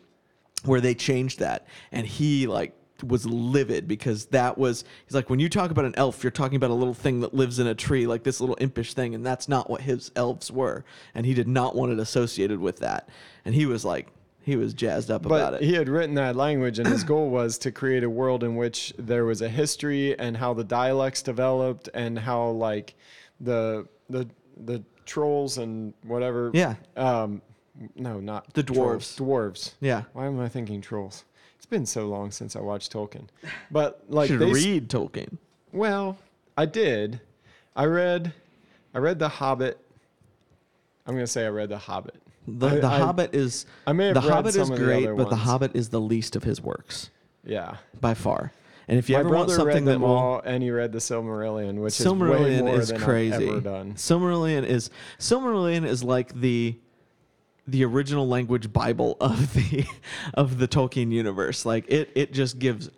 [0.64, 5.40] where they changed that and he like was livid because that was he's like when
[5.40, 7.74] you talk about an elf you're talking about a little thing that lives in a
[7.74, 10.84] tree like this little impish thing and that's not what his elves were
[11.14, 13.08] and he did not want it associated with that
[13.44, 14.08] and he was like
[14.44, 17.30] he was jazzed up about but it he had written that language, and his goal
[17.30, 21.22] was to create a world in which there was a history and how the dialects
[21.22, 22.96] developed and how like
[23.40, 24.28] the the
[24.64, 26.50] the trolls and whatever.
[26.52, 26.74] Yeah.
[26.96, 27.40] Um,
[27.94, 29.74] no, not The trolls, dwarves.
[29.80, 31.24] yeah Why am I thinking trolls?
[31.72, 33.28] Been so long since I watched Tolkien.
[33.70, 35.38] But like should they read tolkien
[35.72, 36.18] Well,
[36.54, 37.18] I did.
[37.74, 38.34] I read
[38.94, 39.78] I read The Hobbit.
[41.06, 42.16] I'm going to say I read The Hobbit.
[42.46, 44.84] the, I- the I- hobbit is I may have the read hobbit is some the
[44.84, 45.42] great other but the ones.
[45.44, 47.08] hobbit is the least of his works
[47.42, 47.78] Yeah.
[47.98, 48.52] by far
[48.86, 50.70] and if you My ever want brother something read that them will all, and he
[50.70, 53.34] read the Silmarillion, which is way Silmarillion more is than crazy.
[53.34, 53.94] I've ever done.
[53.94, 56.76] Silmarillion is Silmarillion is like the
[57.66, 59.84] the original language Bible of the
[60.34, 61.64] of the Tolkien universe.
[61.64, 62.90] Like it it just gives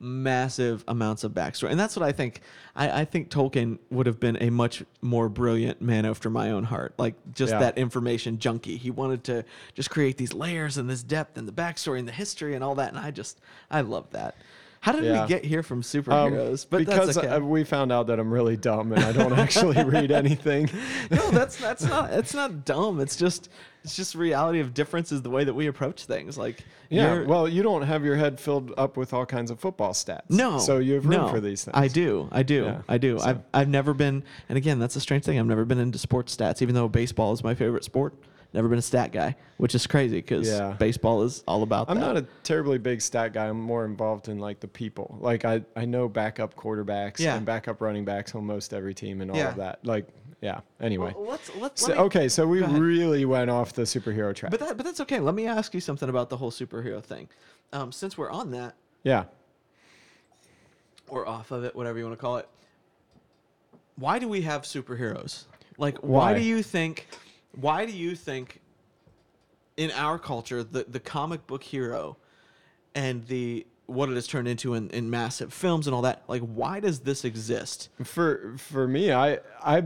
[0.00, 2.40] massive amounts of backstory, and that's what I think.
[2.76, 6.64] I, I think Tolkien would have been a much more brilliant man after my own
[6.64, 6.94] heart.
[6.98, 7.58] Like just Yeah.
[7.60, 8.76] that information junkie.
[8.76, 9.44] He wanted to
[9.74, 12.76] just create these layers and this depth and the backstory and the history and all
[12.76, 13.40] that, and I just
[13.70, 14.36] I love that.
[14.80, 15.22] How did Yeah.
[15.22, 16.66] we get here from Um, superheroes?
[16.68, 17.28] but because that's okay.
[17.28, 20.70] uh, we found out that I'm really dumb and I don't actually read anything.
[21.10, 23.00] no, that's that's not it's not dumb.
[23.00, 23.48] It's just
[23.84, 26.38] it's just reality of differences the way that we approach things.
[26.38, 29.92] Like Yeah, well, you don't have your head filled up with all kinds of football
[29.92, 30.30] stats.
[30.30, 31.76] no, so you have room no, for these things.
[31.76, 33.18] I do, I do, Yeah, I do.
[33.18, 35.38] so- I've I've never been, and again, that's a strange thing.
[35.38, 38.14] I've never been into sports stats, even though baseball is my favorite sport.
[38.54, 40.72] Never been a stat guy, which is crazy because Yeah.
[40.78, 42.06] baseball is all about I'm that.
[42.06, 43.46] not a terribly big stat guy.
[43.48, 45.18] I'm more involved in like the people.
[45.20, 47.36] Like I, I know backup quarterbacks Yeah.
[47.36, 49.50] and backup running backs on most every team and all Yeah.
[49.50, 49.84] of that.
[49.84, 50.06] Like,
[50.40, 50.60] yeah.
[50.80, 51.12] Anyway.
[51.14, 54.50] Well, let's let's So, let me- okay, so we really went off the superhero track.
[54.50, 55.20] But that but that's okay.
[55.20, 57.28] Let me ask you something about the whole superhero thing.
[57.74, 59.24] Um, since we're on that, yeah.
[61.08, 62.48] or off of it, whatever you want to call it.
[63.96, 65.44] Why do we have superheroes?
[65.76, 66.38] Like, why, Why?
[66.38, 67.08] do you think?
[67.54, 68.60] Why do you think
[69.76, 72.16] in our culture the the comic book hero
[72.94, 76.42] and the what it has turned into in, in massive films and all that like
[76.42, 77.88] why does this exist?
[78.04, 79.84] For for me, I I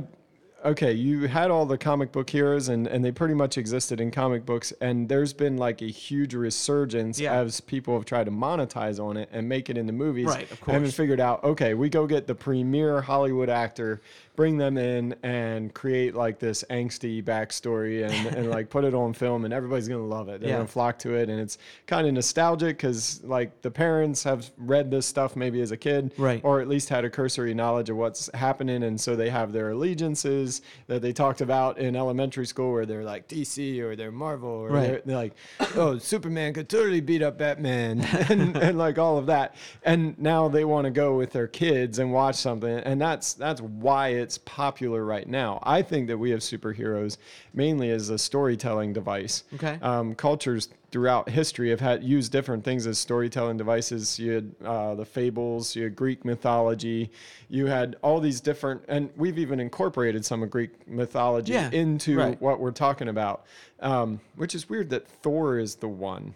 [0.64, 4.10] okay, you had all the comic book heroes and and they pretty much existed in
[4.10, 7.34] comic books and there's been like a huge resurgence Yeah.
[7.34, 10.26] as people have tried to monetize on it and make it into movies.
[10.26, 10.74] Right, of course.
[10.76, 10.94] And course.
[10.94, 14.00] figured out, okay, we go get the premier Hollywood actor,
[14.36, 19.12] bring them in and create like this angsty backstory and, and like put it on
[19.12, 20.40] film and everybody's gonna love it.
[20.40, 20.56] They're Yeah.
[20.56, 24.90] gonna flock to it and it's kind of nostalgic because like the parents have read
[24.90, 26.40] this stuff maybe as a kid Right.
[26.44, 29.70] or at least had a cursory knowledge of what's happening and so they have their
[29.70, 30.51] allegiances
[30.88, 34.68] that they talked about in elementary school where they're like DC or they're Marvel or
[34.68, 34.86] Right.
[34.88, 35.32] they're, they're like
[35.76, 40.48] oh Superman could totally beat up Batman and, and like all of that and now
[40.48, 44.38] they want to go with their kids and watch something and that's that's why it's
[44.38, 47.16] popular right now I think that we have superheroes
[47.54, 49.78] mainly as a storytelling device Okay.
[49.82, 54.18] um, cultures throughout history have had used different things as storytelling devices.
[54.18, 57.10] You had uh, the fables, you had Greek mythology,
[57.48, 62.18] you had all these different, and we've even incorporated some of Greek mythology Yeah, into
[62.18, 62.40] right.
[62.40, 63.44] what we're talking about.
[63.80, 66.34] Um, which is weird that Thor is the one.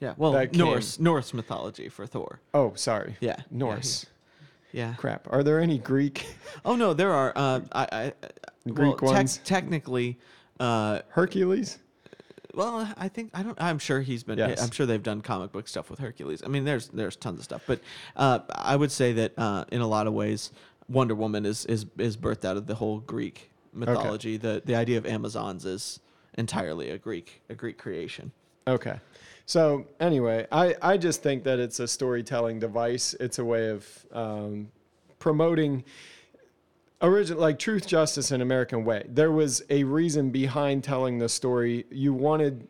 [0.00, 3.16] yeah well That came- norse norse mythology for thor Oh, sorry.
[3.20, 4.04] Yeah, yeah, Norse.
[4.72, 5.26] yeah Crap.
[5.30, 6.26] Are there any Greek
[6.66, 8.12] oh no there are uh i i
[8.68, 9.38] Greek well, ones?
[9.44, 10.18] technically
[10.60, 11.78] uh Hercules?
[12.54, 14.62] Well i think i don't i'm sure he's been Yes.
[14.62, 17.44] i'm sure they've done comic book stuff with hercules i mean there's there's tons of
[17.44, 17.80] stuff but
[18.16, 20.50] uh i would say that uh in a lot of ways
[20.88, 24.98] wonder woman is is is birthed out of the whole greek mythology the the idea
[24.98, 26.00] of amazons is
[26.38, 28.32] entirely a greek a greek creation
[28.68, 29.00] Okay.
[29.44, 33.12] So anyway, I, I just think that it's a storytelling device.
[33.18, 34.68] It's a way of um,
[35.18, 35.82] promoting
[37.02, 39.04] original like truth, justice, and American way.
[39.08, 41.84] There was a reason behind telling the story.
[41.90, 42.68] You wanted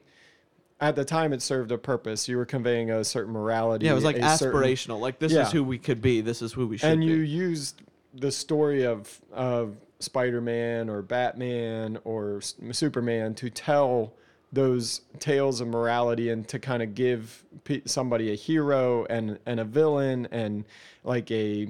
[0.81, 2.27] at the time it served a purpose.
[2.29, 3.87] You were conveying a certain morality.
[3.87, 5.47] yeah it was like a certain- aspirational like this Yeah.
[5.47, 6.93] is who we could be this is who we should be.
[6.93, 7.83] and be you used
[8.15, 14.13] the story of of Spider-Man or Batman or S- Superman to tell
[14.53, 17.45] those tales of morality and to kind of give
[17.87, 20.65] somebody a hero and and a villain and
[21.05, 21.69] like a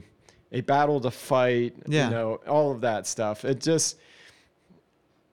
[0.53, 2.05] a battle to fight Yeah.
[2.07, 3.97] you know all of that stuff it just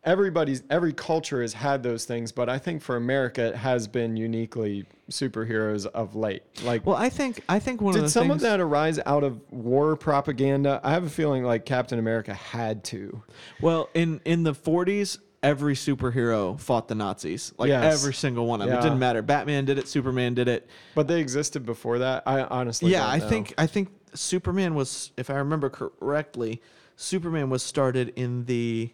[0.05, 4.15] everybody's every culture has had those things but i think for america it has been
[4.15, 8.07] uniquely superheroes of late like well i think i think one of the.
[8.07, 10.79] did some things of that arise out of war propaganda?
[10.83, 13.23] I have a feeling like Captain America had to.
[13.59, 17.53] Well, in in the 40s, every superhero fought the Nazis.
[17.57, 17.99] Like Yes.
[18.01, 18.77] every single one of them.
[18.77, 19.21] It didn't matter.
[19.23, 19.87] Batman did it.
[19.87, 20.69] Superman did it.
[20.95, 22.23] But they existed before that.
[22.27, 26.61] I honestly yeah, I think I think Superman was, if I remember correctly,
[26.95, 28.91] Superman was started in the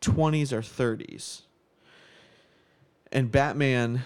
[0.00, 1.42] 20s or 30s,
[3.12, 4.02] and Batman.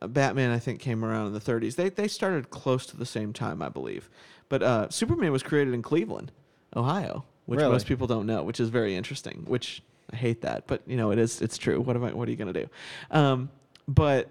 [0.00, 1.74] Batman, I think, came around in the 30s.
[1.76, 4.10] They they started close to the same time, I believe.
[4.48, 6.32] But uh, Superman was created in Cleveland,
[6.76, 7.72] Ohio, which Really?
[7.72, 9.44] most people don't know, which is very interesting.
[9.46, 11.40] Which I hate that, but you know it is.
[11.40, 11.80] It's true.
[11.80, 12.12] What am I?
[12.12, 12.68] What are you gonna do?
[13.10, 13.48] Um,
[13.88, 14.30] but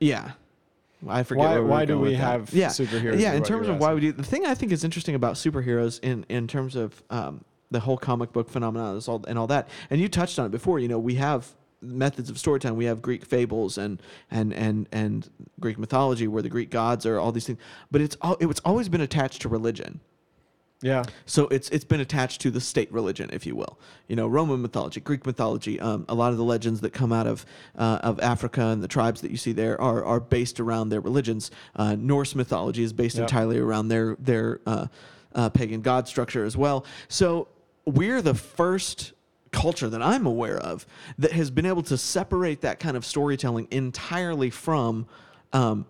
[0.00, 0.32] yeah,
[1.08, 1.44] I forget.
[1.44, 2.16] Why- why do we that.
[2.18, 2.68] have yeah.
[2.68, 5.34] superheroes Yeah, in terms of why we do the thing I think is interesting about
[5.34, 9.46] superheroes in in terms of um, the whole comic book phenomenon is all, and all
[9.48, 9.68] that.
[9.90, 10.78] And you touched on it before.
[10.78, 11.48] You know, we have
[11.80, 12.76] methods of storytelling.
[12.76, 17.18] We have Greek fables and and and and Greek mythology where the Greek gods are
[17.18, 17.58] all these things.
[17.90, 20.00] But it's all it's always been attached to religion.
[20.82, 21.04] Yeah.
[21.26, 23.78] So it's it's been attached to the state religion, if you will.
[24.08, 25.78] You know, Roman mythology, Greek mythology.
[25.80, 27.46] Um, a lot of the legends that come out of
[27.78, 31.00] uh, of Africa and the tribes that you see there are are based around their
[31.00, 31.50] religions.
[31.76, 33.22] Uh, Norse mythology is based Yep.
[33.28, 34.86] entirely around their their uh,
[35.34, 36.84] uh, pagan god structure as well.
[37.08, 37.48] So
[37.86, 39.12] we're the first
[39.52, 40.86] culture that I'm aware of
[41.18, 45.06] that has been able to separate that kind of storytelling entirely from
[45.52, 45.86] um,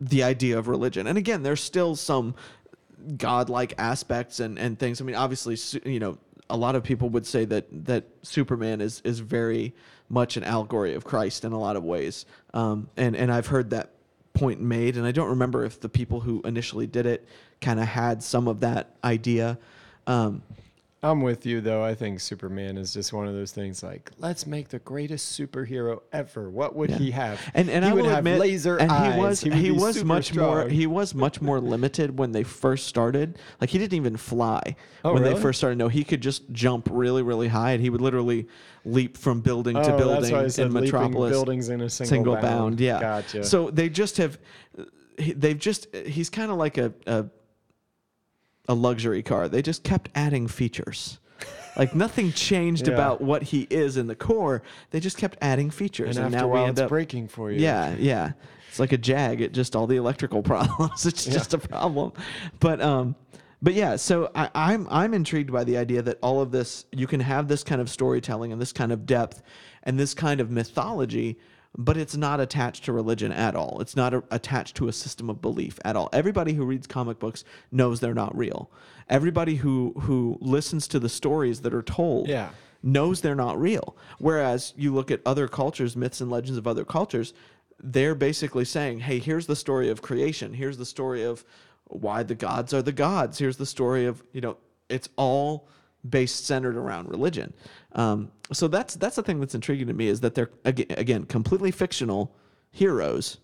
[0.00, 1.06] the idea of religion.
[1.06, 2.34] And again, there's still some
[3.16, 5.00] godlike aspects and, and things.
[5.00, 5.56] I mean, obviously,
[5.90, 9.74] you know, a lot of people would say that that Superman is is very
[10.08, 12.26] much an allegory of Christ in a lot of ways.
[12.54, 13.90] Um, and and I've heard that
[14.34, 17.26] point made, and I don't remember if the people who initially did it
[17.60, 19.58] kind of had some of that idea.
[20.06, 20.42] Um,
[21.10, 21.82] I'm with you though.
[21.84, 26.00] I think Superman is just one of those things like, let's make the greatest superhero
[26.12, 26.50] ever.
[26.50, 26.98] What would Yeah.
[26.98, 27.40] he have?
[27.54, 29.14] And and he I would have admit, laser and eyes.
[29.14, 32.86] he was would he, was much more he was much more limited when they first
[32.86, 33.38] started.
[33.60, 35.78] Like he didn't even fly Oh, when they first started.
[35.78, 38.48] No, he could just jump really really high, and he would literally
[38.84, 41.30] leap from building to Oh, building that's why I said in Metropolis.
[41.30, 42.80] buildings in a single, single bound.
[42.80, 43.00] Yeah.
[43.00, 43.44] Gotcha.
[43.44, 44.38] So they just have
[45.18, 47.26] they've just he's kind of like a, a
[48.68, 49.48] a luxury car.
[49.48, 51.18] They just kept adding features.
[51.76, 52.94] Like nothing changed Yeah.
[52.94, 54.62] about what he is in the core.
[54.90, 56.88] They just kept adding features, And after now a we while, end it's up.
[56.88, 57.60] breaking for you.
[57.60, 58.32] Yeah, yeah.
[58.68, 59.40] It's like a Jag.
[59.40, 61.06] It just all the electrical problems.
[61.06, 62.12] it's just a problem.
[62.60, 63.14] But um,
[63.62, 63.96] but yeah.
[63.96, 67.48] So I, I'm I'm intrigued by the idea that all of this you can have
[67.48, 69.42] this kind of storytelling and this kind of depth
[69.82, 71.38] and this kind of mythology,
[71.76, 73.80] but it's not attached to religion at all.
[73.80, 76.08] It's not a, attached to a system of belief at all.
[76.12, 78.70] Everybody who reads comic books knows they're not real.
[79.08, 82.50] Everybody who who listens to the stories that are told Yeah.
[82.82, 83.96] knows they're not real.
[84.18, 87.34] Whereas you look at other cultures, myths and legends of other cultures,
[87.78, 90.54] they're basically saying, hey, here's the story of creation.
[90.54, 91.44] Here's the story of
[91.88, 93.38] why the gods are the gods.
[93.38, 94.56] Here's the story of, you know,
[94.88, 95.68] it's all
[96.08, 97.52] based centered around religion.
[97.92, 101.24] Um, so that's that's the thing that's intriguing to me is that they're again, again
[101.24, 102.34] completely fictional
[102.70, 103.38] heroes,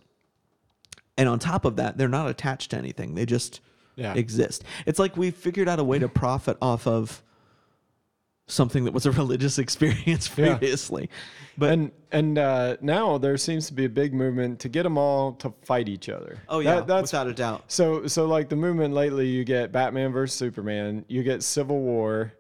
[1.17, 3.15] and on top of that, they're not attached to anything.
[3.15, 3.61] They just
[3.97, 4.15] Yeah.
[4.15, 4.65] exist.
[4.87, 7.23] It's like we figured out a way to profit off of
[8.47, 10.57] something that was a religious experience Yeah.
[10.57, 11.09] previously.
[11.57, 14.99] But and and uh, now there seems to be a big movement to get them
[14.99, 16.39] all to fight each other.
[16.49, 17.65] oh yeah, That- that's without a doubt.
[17.73, 19.29] so so like the movement lately.
[19.29, 21.05] You get Batman versus Superman.
[21.09, 22.33] You get Civil War.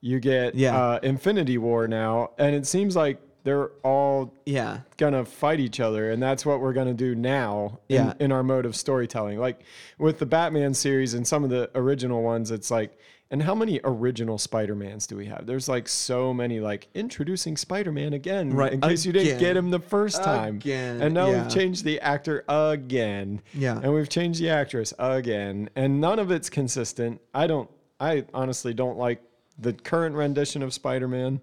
[0.00, 0.76] You get Yeah.
[0.80, 4.80] uh, Infinity War now, and it seems like they're all Yeah.
[4.96, 8.12] gonna fight each other, and that's what we're gonna do now in, Yeah.
[8.20, 9.38] in our mode of storytelling.
[9.38, 9.60] Like
[9.98, 12.96] with the Batman series and some of the original ones, it's like,
[13.30, 15.46] and how many original Spider-Mans do we have?
[15.46, 19.70] There's like so many, like introducing Spider-Man again, Right, in case you didn't get him
[19.70, 21.42] the first time, Again, and now yeah.
[21.42, 23.80] we've changed the actor again, Yeah.
[23.82, 27.20] and we've changed the actress again, and none of it's consistent.
[27.34, 27.68] I don't,
[28.00, 29.20] I honestly don't like
[29.58, 31.40] the current rendition of Spider-Man.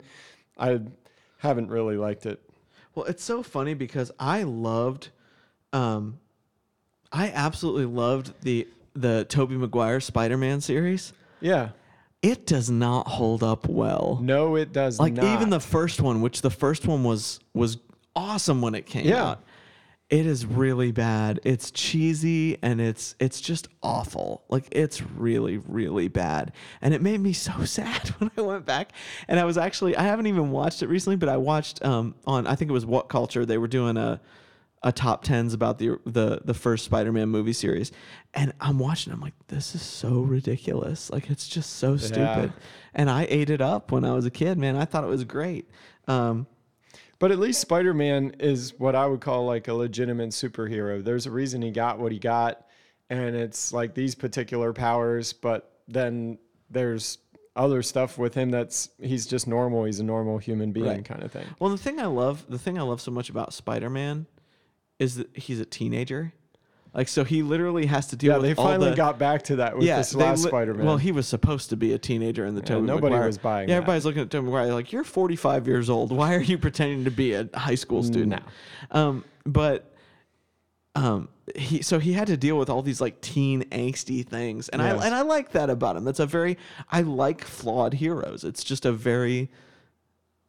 [0.58, 0.80] I
[1.40, 2.42] haven't really liked it.
[2.94, 5.10] Well, it's so funny because I loved,
[5.74, 6.20] um,
[7.12, 11.12] I absolutely loved the the Tobey Maguire Spider Man series.
[11.42, 11.70] Yeah.
[12.22, 14.18] It does not hold up well.
[14.22, 15.04] No, it does not.
[15.04, 15.26] like not.
[15.26, 17.78] even the first one, which the first one was was
[18.16, 19.24] awesome when it came Yeah.
[19.32, 19.44] out.
[20.10, 21.40] It is really bad.
[21.44, 24.44] It's cheesy and it's it's just awful.
[24.50, 26.52] Like it's really really bad.
[26.82, 28.92] And it made me so sad when I went back
[29.28, 32.46] and I was actually I haven't even watched it recently, but I watched um on
[32.46, 33.46] I think it was What Culture.
[33.46, 34.22] They were doing a
[34.84, 37.92] a top tens about the the the first Spider-Man movie series,
[38.36, 39.12] and I'm watching.
[39.12, 41.10] I'm like, this is so ridiculous.
[41.10, 42.54] Like it's just so stupid.
[42.94, 44.60] And I ate it up when I was a kid.
[44.60, 45.68] Man, I thought it was great.
[46.08, 46.46] Um,
[47.20, 51.04] But at least Spider Man is what I would call like a legitimate superhero.
[51.04, 52.66] There's a reason he got what he got,
[53.10, 56.38] and it's like these particular powers, but then
[56.70, 57.20] there's
[57.56, 59.86] other stuff with him that's he's just normal.
[59.86, 61.06] He's a normal human being Right.
[61.06, 61.46] kind of thing.
[61.60, 64.26] well, the thing I love, the thing I love so much about Spider-Man,
[65.00, 66.34] is that he's a teenager.
[66.96, 69.42] Like so, he literally has to deal Yeah, with they all finally the, got back
[69.44, 70.86] to that with this last li- Spider Man.
[70.86, 73.28] Well, he was supposed to be a teenager in the Yeah, Tobey nobody Maguire.
[73.28, 73.78] was buying Yeah, that.
[73.82, 76.12] everybody's looking at Tobey Maguire like you're 45 years old.
[76.14, 78.42] Why are you pretending to be a high school student?
[78.92, 79.94] Um, but
[80.96, 84.82] um, he so he had to deal with all these like teen angsty things, and
[84.82, 85.02] Yes.
[85.02, 86.06] I and I like that about him.
[86.06, 86.58] That's a very
[86.90, 88.44] I like flawed heroes.
[88.46, 89.52] It's just a very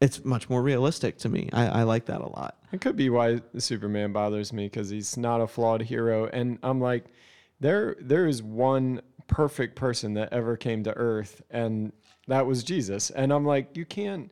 [0.00, 1.48] it's much more realistic to me.
[1.52, 2.55] I, I like that a lot.
[2.76, 6.78] It could be why Superman bothers me because he's not a flawed hero, and I'm
[6.78, 7.06] like,
[7.58, 11.90] there there is one perfect person that ever came to Earth, and
[12.28, 14.30] that was Jesus, and I'm like, you can't,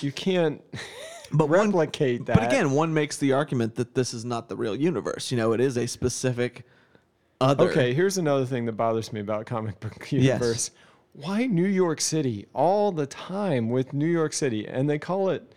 [0.00, 0.60] you can't,
[1.32, 2.34] But one- replicate that.
[2.34, 5.30] But again, one makes the argument that this is not the real universe.
[5.30, 6.66] You know, it is a specific
[7.40, 7.68] other.
[7.70, 10.10] okay, here's another thing that bothers me about comic book universe.
[10.12, 10.40] Yes.
[10.40, 10.70] universe.
[11.12, 15.54] Why New York City all the time with New York City, and they call it.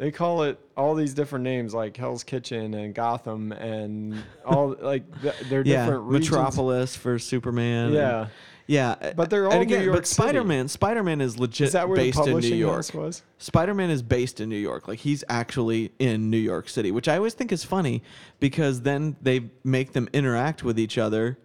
[0.00, 4.14] They call it all these different names like Hell's Kitchen and Gotham and
[4.46, 6.30] all like th- they're Yeah, different regions.
[6.30, 7.88] Metropolis for Superman.
[7.88, 8.26] and- Yeah.
[8.66, 9.12] yeah.
[9.14, 11.98] But they're and all again, New York But Spider-Man, Spider-Man is legit Is that where
[11.98, 12.94] the based in New publishing York.
[12.94, 13.22] was?
[13.36, 14.88] Spider-Man is based in New York.
[14.88, 18.02] Like he's actually in New York City, which I always think is funny
[18.38, 21.36] because then they make them interact with each other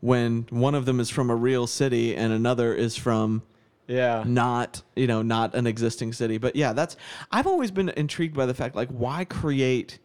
[0.00, 3.42] when one of them is from a real city and another is from
[3.86, 4.24] Yeah.
[4.26, 6.96] not you know not an existing city but yeah that's
[7.30, 9.98] i've always been intrigued by the fact like why create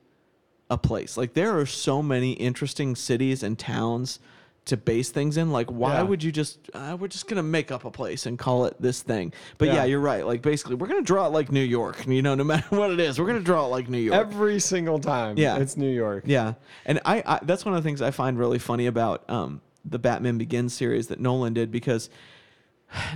[0.69, 4.19] a place like there are so many interesting cities and towns
[4.65, 6.01] to base things in like why Yeah.
[6.03, 9.01] would you just uh, we're just gonna make up a place and call it this
[9.01, 9.75] thing but yeah.
[9.75, 9.85] Yeah.
[9.85, 12.75] you're right like basically we're gonna draw it like new york you know no matter
[12.75, 15.37] what it is we're gonna draw it like new york Every single time.
[15.37, 15.57] Yeah.
[15.57, 16.25] It's New York.
[16.27, 16.53] yeah,
[16.85, 19.97] and I, I that's one of the things I find really funny about um, the
[19.97, 22.09] Batman Begins series that Nolan did because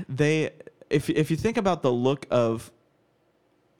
[0.10, 0.52] they,
[0.90, 2.72] if if you think about the look of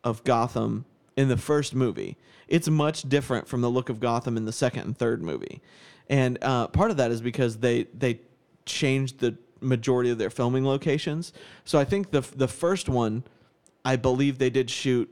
[0.04, 0.86] of Gotham
[1.16, 2.18] in the first movie.
[2.48, 5.62] It's much different from the look of Gotham in the second and third movie,
[6.10, 8.20] and uh, part of that is because they they
[8.66, 11.34] changed the majority of their filming locations.
[11.64, 13.24] So I think the the first one,
[13.86, 15.10] I believe they did shoot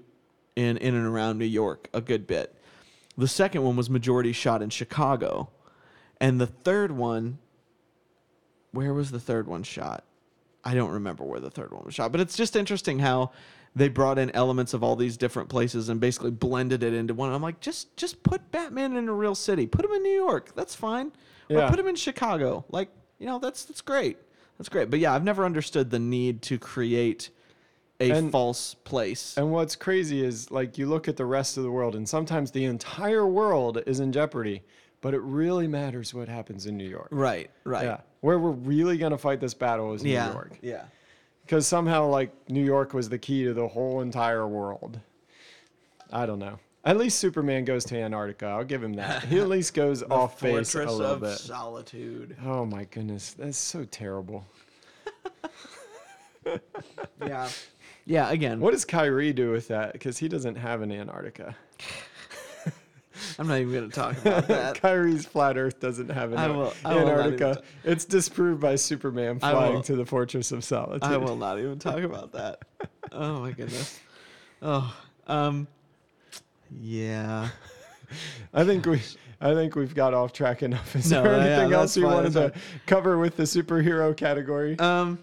[0.55, 2.55] in in and around New York a good bit.
[3.17, 5.49] The second one was majority shot in Chicago,
[6.19, 7.39] and the third one,
[8.71, 10.03] where was the third one shot?
[10.63, 13.31] I don't remember where the third one was shot, but it's just interesting how
[13.75, 17.31] they brought in elements of all these different places and basically blended it into one.
[17.33, 19.65] I'm like, just just put Batman in a real city.
[19.65, 20.53] Put him in New York.
[20.55, 21.11] That's fine.
[21.49, 21.69] Or Yeah.
[21.69, 22.65] put him in Chicago.
[22.69, 24.17] Like, you know, that's that's great.
[24.57, 24.89] That's great.
[24.89, 27.29] But yeah, I've never understood the need to create
[27.99, 29.35] a And- false place.
[29.37, 32.51] And what's crazy is like you look at the rest of the world, and sometimes
[32.51, 34.63] the entire world is in jeopardy,
[35.01, 37.09] but it really matters what happens in New York.
[37.11, 37.85] right, right.
[37.85, 37.97] Yeah.
[38.21, 40.31] Where we're really going to fight this battle is New Yeah.
[40.31, 40.57] York.
[40.61, 40.83] Yeah.
[41.43, 44.99] Because somehow, like, New York was the key to the whole entire world.
[46.13, 46.59] I don't know.
[46.85, 48.45] At least Superman goes to Antarctica.
[48.47, 49.23] I'll give him that.
[49.25, 51.37] He at least goes off base a little of bit.
[51.37, 52.35] solitude.
[52.45, 54.45] Oh my goodness, that's so terrible.
[57.25, 57.49] Yeah.
[58.03, 59.93] Yeah, again, What does Kyrie do with that?
[59.93, 61.55] Because he doesn't have an Antarctica.
[63.39, 64.81] I'm not even going to talk about that.
[64.81, 67.61] Kyrie's flat Earth doesn't have an I will- I will even Antarctica.
[67.83, 71.03] It's disproved by Superman flying will- to the Fortress of Solitude.
[71.03, 72.59] I will not even talk about that.
[73.13, 73.99] Oh my goodness.
[74.61, 74.95] Oh,
[75.27, 75.67] um,
[76.79, 77.49] yeah.
[78.53, 79.01] I think we,
[79.41, 80.95] I think we've got off track enough.
[80.95, 82.53] Is No, there yeah, anything else you wanted to
[82.85, 84.79] cover with the superhero category?
[84.79, 85.19] Um,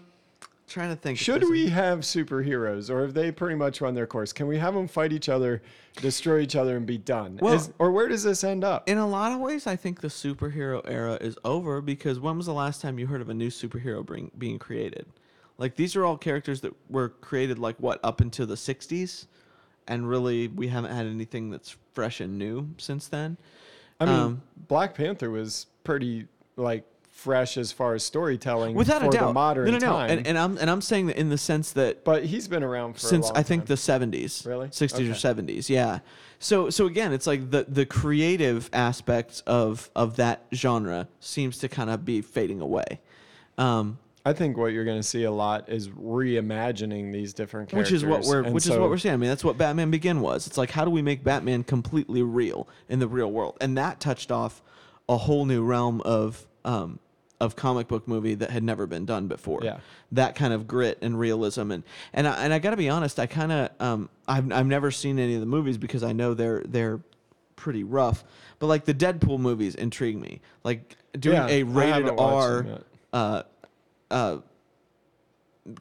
[0.69, 1.17] trying to think.
[1.17, 4.31] Should we have superheroes, or have they pretty much run their course?
[4.31, 5.61] Can we have them fight each other,
[5.97, 7.39] destroy each other, and be done?
[7.41, 8.87] Well- Is- or where does this end up?
[8.87, 12.45] In a lot of ways, I think the superhero era is over because when was
[12.45, 15.05] the last time you heard of a new superhero bring, being created?
[15.57, 19.25] Like these are all characters that were created like what up until the '60s,
[19.87, 23.35] and really we haven't had anything that's fresh and new since then.
[23.99, 26.85] I mean, um, Black Panther was pretty like
[27.19, 30.09] fresh as far as storytelling Without for a doubt, the modern no, no, no, time.
[30.09, 32.93] and, and I'm and I'm saying that in the sense that but he's been around
[32.93, 33.75] for a since I think time.
[34.07, 34.67] the 70s, Really?
[34.69, 35.99] 60s or 70s, yeah.
[36.39, 41.67] So so again, it's like the the creative aspects of of that genre seems to
[41.67, 43.01] kind of be fading away.
[43.57, 47.91] Um, I think what you're going to see a lot is reimagining these different which
[47.91, 49.13] is what we're and which is what we're saying.
[49.13, 50.47] I mean, that's what Batman Begin was.
[50.47, 53.57] It's like how do we make Batman completely real in the real world?
[53.59, 54.61] And that touched off
[55.09, 56.99] a whole new realm of um
[57.39, 59.61] of comic book movie that had never been done before.
[59.63, 59.77] Yeah.
[60.11, 61.83] That kind of grit and realism and
[62.13, 64.91] and I, and I got to be honest, I kind of um I've I've never
[64.91, 66.99] seen any of the movies because I know they're they're
[67.55, 68.23] pretty rough.
[68.59, 70.41] But like the Deadpool movies intrigue me.
[70.63, 72.65] Like doing Yeah, a rated R
[73.13, 73.43] uh,
[74.11, 74.37] uh,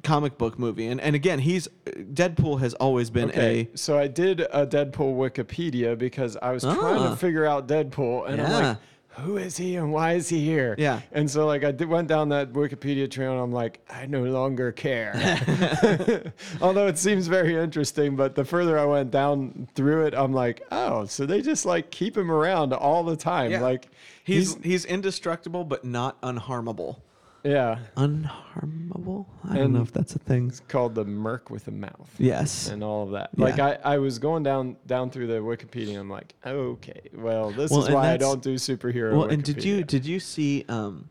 [0.02, 4.40] comic book movie, and and again, he's Deadpool has always been Okay, so I did
[4.40, 7.10] a Deadpool Wikipedia because I was trying Ah.
[7.10, 8.76] to figure out Deadpool, and I'm like,
[9.18, 10.74] who is he and why is he here?
[10.78, 11.00] Yeah.
[11.12, 14.22] And so like I did, went down that Wikipedia trail, and I'm like, I no
[14.24, 15.12] longer care.
[16.60, 20.62] Although it seems very interesting, but the further I went down through it, I'm like,
[20.70, 23.60] oh, so they just like keep him around all the time, Yeah.
[23.60, 23.88] like a
[24.24, 26.96] he's he's indestructible but not unharmable.
[27.44, 29.26] Yeah, Unharmable?
[29.44, 30.48] I don't And- know if that's a thing.
[30.48, 32.10] It's called the Merc with a mouth.
[32.18, 32.68] Yes.
[32.68, 33.36] and all of that.
[33.38, 35.90] Like I, I was going down down through the Wikipedia.
[35.90, 39.12] and I'm like, okay, well, this Well, is and why I that's- don't do superhero.
[39.16, 39.86] Well, and did you Wikipedia.
[39.86, 41.08] did you see um,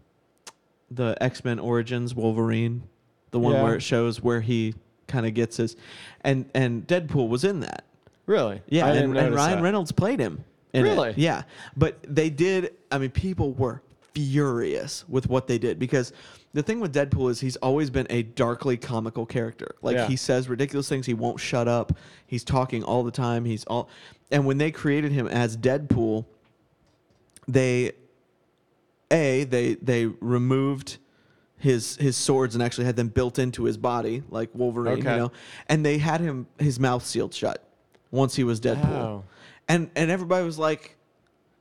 [0.91, 2.84] the X Men Origins Wolverine,
[3.32, 3.63] the one Yeah.
[3.63, 4.73] where it shows where he
[5.07, 5.75] kind of gets his,
[6.21, 7.84] and and Deadpool was in that.
[8.25, 8.61] really?
[8.67, 9.63] Yeah, I didn't and, and notice Ryan that.
[9.63, 10.43] Reynolds played him.
[10.73, 10.89] in it.
[10.89, 11.13] Really?
[11.15, 11.43] Yeah,
[11.78, 12.73] but they did.
[12.91, 13.82] I mean, people were
[14.26, 16.11] furious with what they did because
[16.53, 19.76] the thing with Deadpool is he's always been a darkly comical character.
[19.82, 20.07] Like Yeah.
[20.07, 21.05] he says ridiculous things.
[21.05, 21.95] He won't shut up.
[22.26, 23.45] He's talking all the time.
[23.45, 23.89] He's all,
[24.32, 26.26] and when they created him as Deadpool,
[27.47, 27.91] they
[29.11, 30.97] a they they removed
[31.57, 35.13] his his swords and actually had them built into his body like Wolverine, Okay.
[35.13, 35.32] you know,
[35.70, 37.63] and they had him his mouth sealed shut
[38.11, 39.24] once he was Deadpool, Oh.
[39.68, 40.95] and and everybody was like.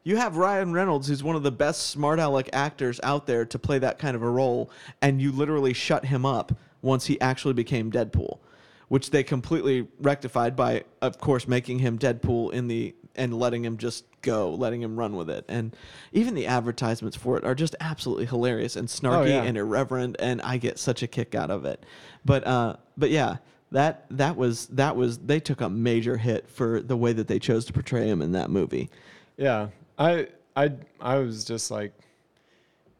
[0.06, 3.58] You have Ryan Reynolds, who's one of the best smart aleck actors out there to
[3.58, 4.70] play that kind of a role,
[5.02, 8.38] and you literally shut him up once he actually became Deadpool,
[8.86, 13.78] which they completely rectified by, of course, making him Deadpool in the and letting him
[13.78, 15.44] just go, letting him run with it.
[15.48, 15.74] And
[16.12, 19.42] even the advertisements for it are just absolutely hilarious and snarky Oh, yeah.
[19.42, 21.82] and irreverent, and I get such a kick out of it.
[22.24, 23.38] But uh, but yeah,
[23.72, 27.40] that that was that was they took a major hit for the way that they
[27.40, 28.88] chose to portray him in that movie.
[29.36, 29.68] Yeah,
[29.98, 31.92] I I I was just like,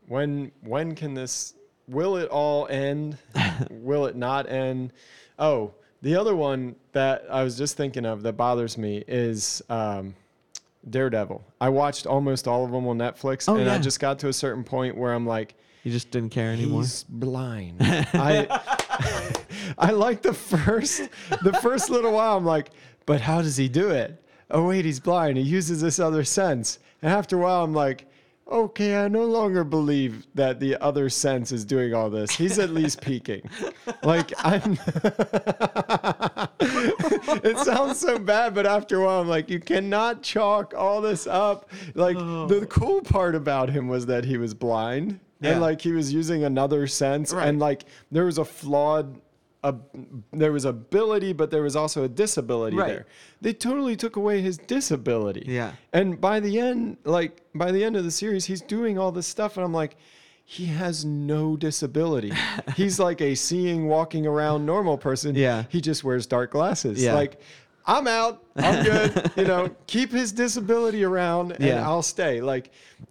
[0.08, 1.54] when when can this?
[1.88, 3.16] Will it all end?
[3.70, 4.92] will it not end?
[5.38, 5.72] Oh,
[6.02, 10.14] The other one that I was just thinking of that bothers me is um,
[10.88, 11.44] Daredevil.
[11.60, 14.32] I watched almost all of them on Netflix, Oh, and I just got to a
[14.32, 16.80] certain point where I'm like, You just didn't care anymore.
[16.82, 17.76] he's blind.
[17.80, 18.48] I
[19.78, 21.02] I like the first
[21.42, 22.36] the first little while.
[22.36, 22.70] I'm like,
[23.04, 24.22] but how does he do it?
[24.50, 25.36] Oh wait, he's blind.
[25.38, 28.06] He uses this other sense, and after a while, I'm like.
[28.48, 32.30] Okay, I no longer believe that the other sense is doing all this.
[32.30, 33.42] He's at least peeking.
[34.04, 34.74] Like I'm
[36.60, 41.26] It sounds so bad, but after a while I'm like, you cannot chalk all this
[41.26, 41.68] up.
[41.94, 42.46] Like oh.
[42.46, 45.52] the cool part about him was that he was blind Yeah.
[45.52, 47.48] and like he was using another sense Right.
[47.48, 49.20] and like there was a flawed
[49.68, 49.74] a,
[50.32, 52.88] there was ability but there was also a disability Right.
[52.88, 53.06] there
[53.40, 55.72] they totally took away his disability Yeah.
[55.92, 59.26] and by the end like by the end of the series he's doing all this
[59.26, 59.96] stuff and i'm like
[60.44, 62.32] he has no disability
[62.76, 65.64] he's like a seeing walking around normal person Yeah.
[65.68, 67.14] he just wears dark glasses Yeah.
[67.14, 67.40] like
[67.86, 71.88] i'm out i'm good you know keep his disability around and Yeah.
[71.88, 72.70] i'll stay like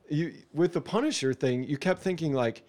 [0.10, 2.64] you with the punisher thing you kept thinking like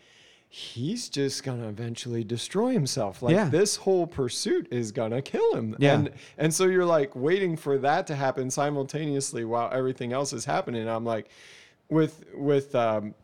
[0.48, 3.48] he's just gonna eventually destroy himself like Yeah.
[3.48, 5.94] this whole pursuit is gonna kill him Yeah.
[5.94, 10.44] and and so you're like waiting for that to happen simultaneously while everything else is
[10.44, 11.28] happening i'm like
[11.90, 13.14] with with um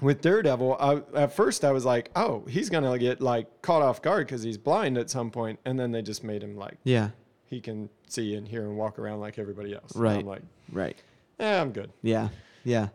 [0.00, 4.02] with Daredevil, I, at first I was like, "Oh, he's gonna get like caught off
[4.02, 7.10] guard because he's blind at some point," and then they just made him like Yeah.
[7.46, 9.92] he can see and hear and walk around like everybody else.
[9.92, 10.18] And Right.
[10.18, 10.96] I'm like, Right.
[11.38, 12.30] Yeah, I'm good." Yeah.
[12.64, 12.88] Yeah.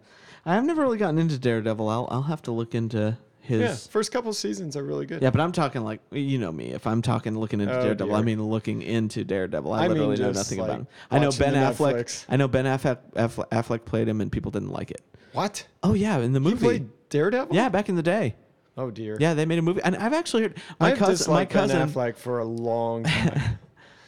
[0.46, 1.88] I've never really gotten into Daredevil.
[1.88, 3.18] I'll I'll have to look into
[3.48, 5.22] his Yeah, first couple seasons are really good.
[5.22, 6.68] Yeah, but I'm talking like you know me.
[6.72, 9.72] If I'm talking looking into Oh, Daredevil, I mean looking into Daredevil.
[9.74, 10.88] I, I mean know nothing like, about him.
[11.10, 11.96] I know Ben Affleck.
[11.96, 12.26] Netflix.
[12.30, 15.02] I know Ben Affleck, Affleck Affleck played him, and people didn't like it.
[15.34, 15.66] What?
[15.84, 16.66] Oh yeah, in the He movie.
[16.66, 17.56] played Daredevil?
[17.56, 18.36] yeah, back in the day.
[18.78, 19.18] Oh dear.
[19.20, 21.12] Yeah, they made a movie, and I've actually heard my I've cousin.
[21.34, 21.90] My disliked Ben cousin.
[21.90, 23.60] Affleck for a long time.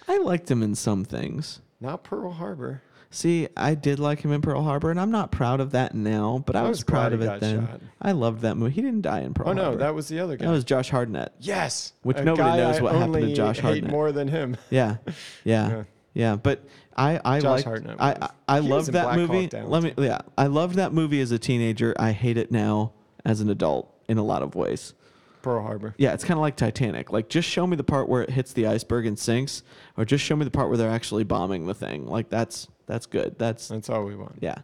[0.07, 1.61] I liked him in some things.
[1.81, 2.81] Not Pearl Harbor.
[3.12, 6.43] See, I did like him in Pearl Harbor, and I'm not proud of that now,
[6.45, 7.66] but I, was, was proud of it then.
[7.68, 7.82] shot.
[7.99, 8.72] I loved that movie.
[8.76, 9.60] He didn't die in Pearl Harbor.
[9.60, 9.80] Oh no, Harbor.
[9.80, 10.45] that was the other guy.
[10.45, 11.34] that was Josh Hartnett.
[11.39, 14.57] yes, Which a nobody knows I what happened to Josh hate more than him.
[14.70, 14.97] Yeah,
[15.43, 15.84] yeah, Yeah.
[16.14, 16.36] yeah.
[16.36, 16.64] But
[16.95, 19.49] I, I Josh liked, Hartnett I, I, I loved that Black movie.
[19.51, 21.95] Let me, yeah, I loved that movie as a teenager.
[21.97, 22.93] I hate it now
[23.26, 24.93] as an adult in a lot of ways.
[25.41, 25.95] Pearl Harbor.
[25.97, 27.12] Yeah, it's kind of like Titanic.
[27.12, 29.64] Like, just show me the part where it hits the iceberg and sinks,
[29.97, 32.05] or just show me the part where they're actually bombing the thing.
[32.05, 33.37] Like, that's that's good.
[33.39, 34.35] That's That's all we want.
[34.41, 34.57] yeah.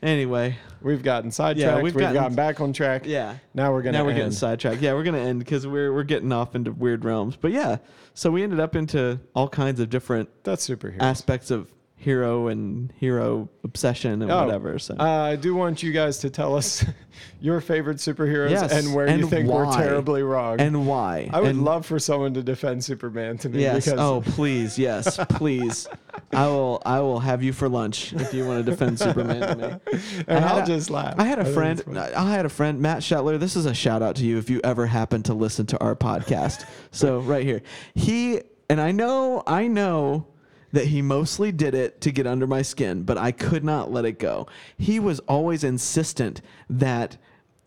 [0.00, 1.82] Anyway, We've gotten sidetracked.
[1.82, 3.02] we've we've, gotten- gotten, back on track.
[3.04, 3.36] yeah.
[3.52, 4.18] Now we're gonna now we're end.
[4.18, 4.80] getting sidetracked.
[4.80, 7.34] Yeah, we're gonna end because we're we're getting off into weird realms.
[7.36, 7.78] But yeah,
[8.14, 11.00] so we ended up into all kinds of different That's superhero.
[11.00, 11.68] aspects of
[12.00, 14.78] hero and hero obsession and Oh, whatever.
[14.78, 16.84] So Uh, I do want you guys to tell us
[17.40, 20.60] your favorite superheroes Yes, and where you and think we're terribly wrong.
[20.60, 21.28] and why?
[21.32, 23.84] I would and, love for someone to defend Superman to me Yes.
[23.86, 24.78] because Oh, please.
[24.78, 25.18] Yes.
[25.28, 25.88] Please.
[26.32, 26.82] I will.
[26.86, 30.02] I will have you for lunch if you want to defend Superman to me.
[30.28, 31.14] and I I'll a- just laugh.
[31.18, 31.82] I had a friend.
[31.96, 33.38] I had a friend, Matt Shetler.
[33.40, 35.96] This is a shout out to you if you ever happen to listen to our
[35.96, 36.64] podcast.
[36.92, 37.62] so right here,
[37.94, 38.40] he
[38.70, 40.26] and I know, I know
[40.72, 44.04] that he mostly did it to get under my skin, but I could not let
[44.04, 44.46] it go.
[44.76, 47.16] He was always insistent that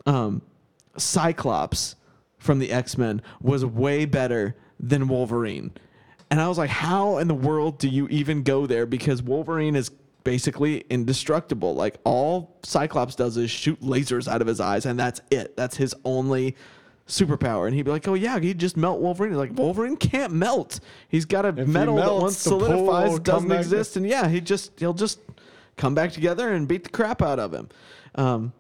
[0.06, 0.42] um,
[0.98, 1.96] Cyclops
[2.38, 5.72] from the X Men was way better than Wolverine.
[6.30, 8.86] And I was like, how in the world do you even go there?
[8.86, 9.92] Because Wolverine is
[10.24, 11.76] basically indestructible.
[11.76, 15.58] Like all Cyclops does is shoot lasers out of his eyes, and that's it.
[15.58, 16.56] That's his only
[17.12, 17.68] superpower.
[17.68, 19.32] And he'd be like, oh yeah, he'd just melt Wolverine.
[19.32, 20.80] He's like, Wolverine can't melt.
[21.10, 23.98] He's got a he metal that once the solidifies doesn't back to- exist.
[23.98, 25.20] And yeah, he just he'll just
[25.78, 27.70] come back together and beat the crap out of him.
[28.16, 28.54] Um,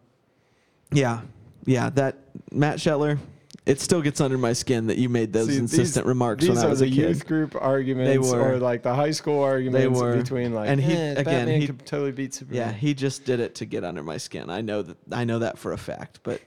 [0.91, 1.21] yeah,
[1.65, 1.89] yeah.
[1.89, 2.17] That
[2.51, 3.17] Matt Shetler.
[3.63, 6.55] It still gets under my skin that you made those See, insistent these, remarks These
[6.57, 6.93] when I was a kid.
[6.93, 8.53] These are youth group arguments, were.
[8.55, 10.17] or like the high school arguments were.
[10.17, 12.57] between like, And he- "Eh, again, Batman he- could totally beat Superman.
[12.57, 14.49] Yeah, he just did it to get under my skin.
[14.49, 14.97] I know that.
[15.11, 16.41] I know that for a fact, but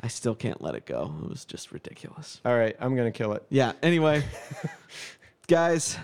[0.00, 1.14] I still can't let it go.
[1.24, 2.40] It was just ridiculous.
[2.44, 3.44] All right, I'm gonna kill it.
[3.48, 3.72] Yeah.
[3.82, 4.24] Anyway,
[5.48, 5.96] guys,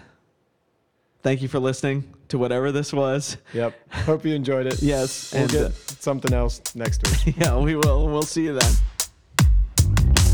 [1.23, 3.37] thank you for listening to whatever this was.
[3.53, 3.75] Yep.
[3.93, 4.83] Hope you enjoyed it.
[4.83, 7.37] Yes, We'll and get uh, something else next week.
[7.39, 8.07] yeah, we will.
[8.09, 8.73] We'll see you then.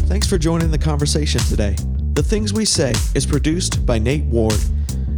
[0.06, 1.76] Thanks for joining the conversation today.
[2.12, 4.59] The Things We Say is produced by Nate Ward.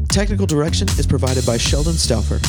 [0.09, 2.41] Technical direction is provided by Sheldon Stauffer.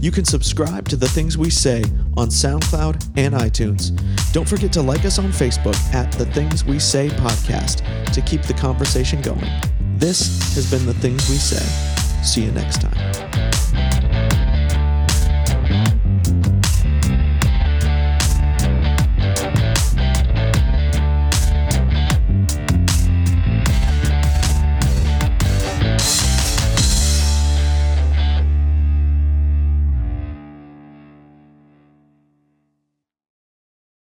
[0.00, 1.82] You can subscribe to The Things We Say
[2.16, 3.92] on SoundCloud and iTunes.
[4.32, 8.42] Don't forget to like us on Facebook at The Things We Say Podcast to keep
[8.42, 9.48] the conversation going.
[9.96, 11.64] This has been The Things We Say.
[12.22, 13.45] See you next time.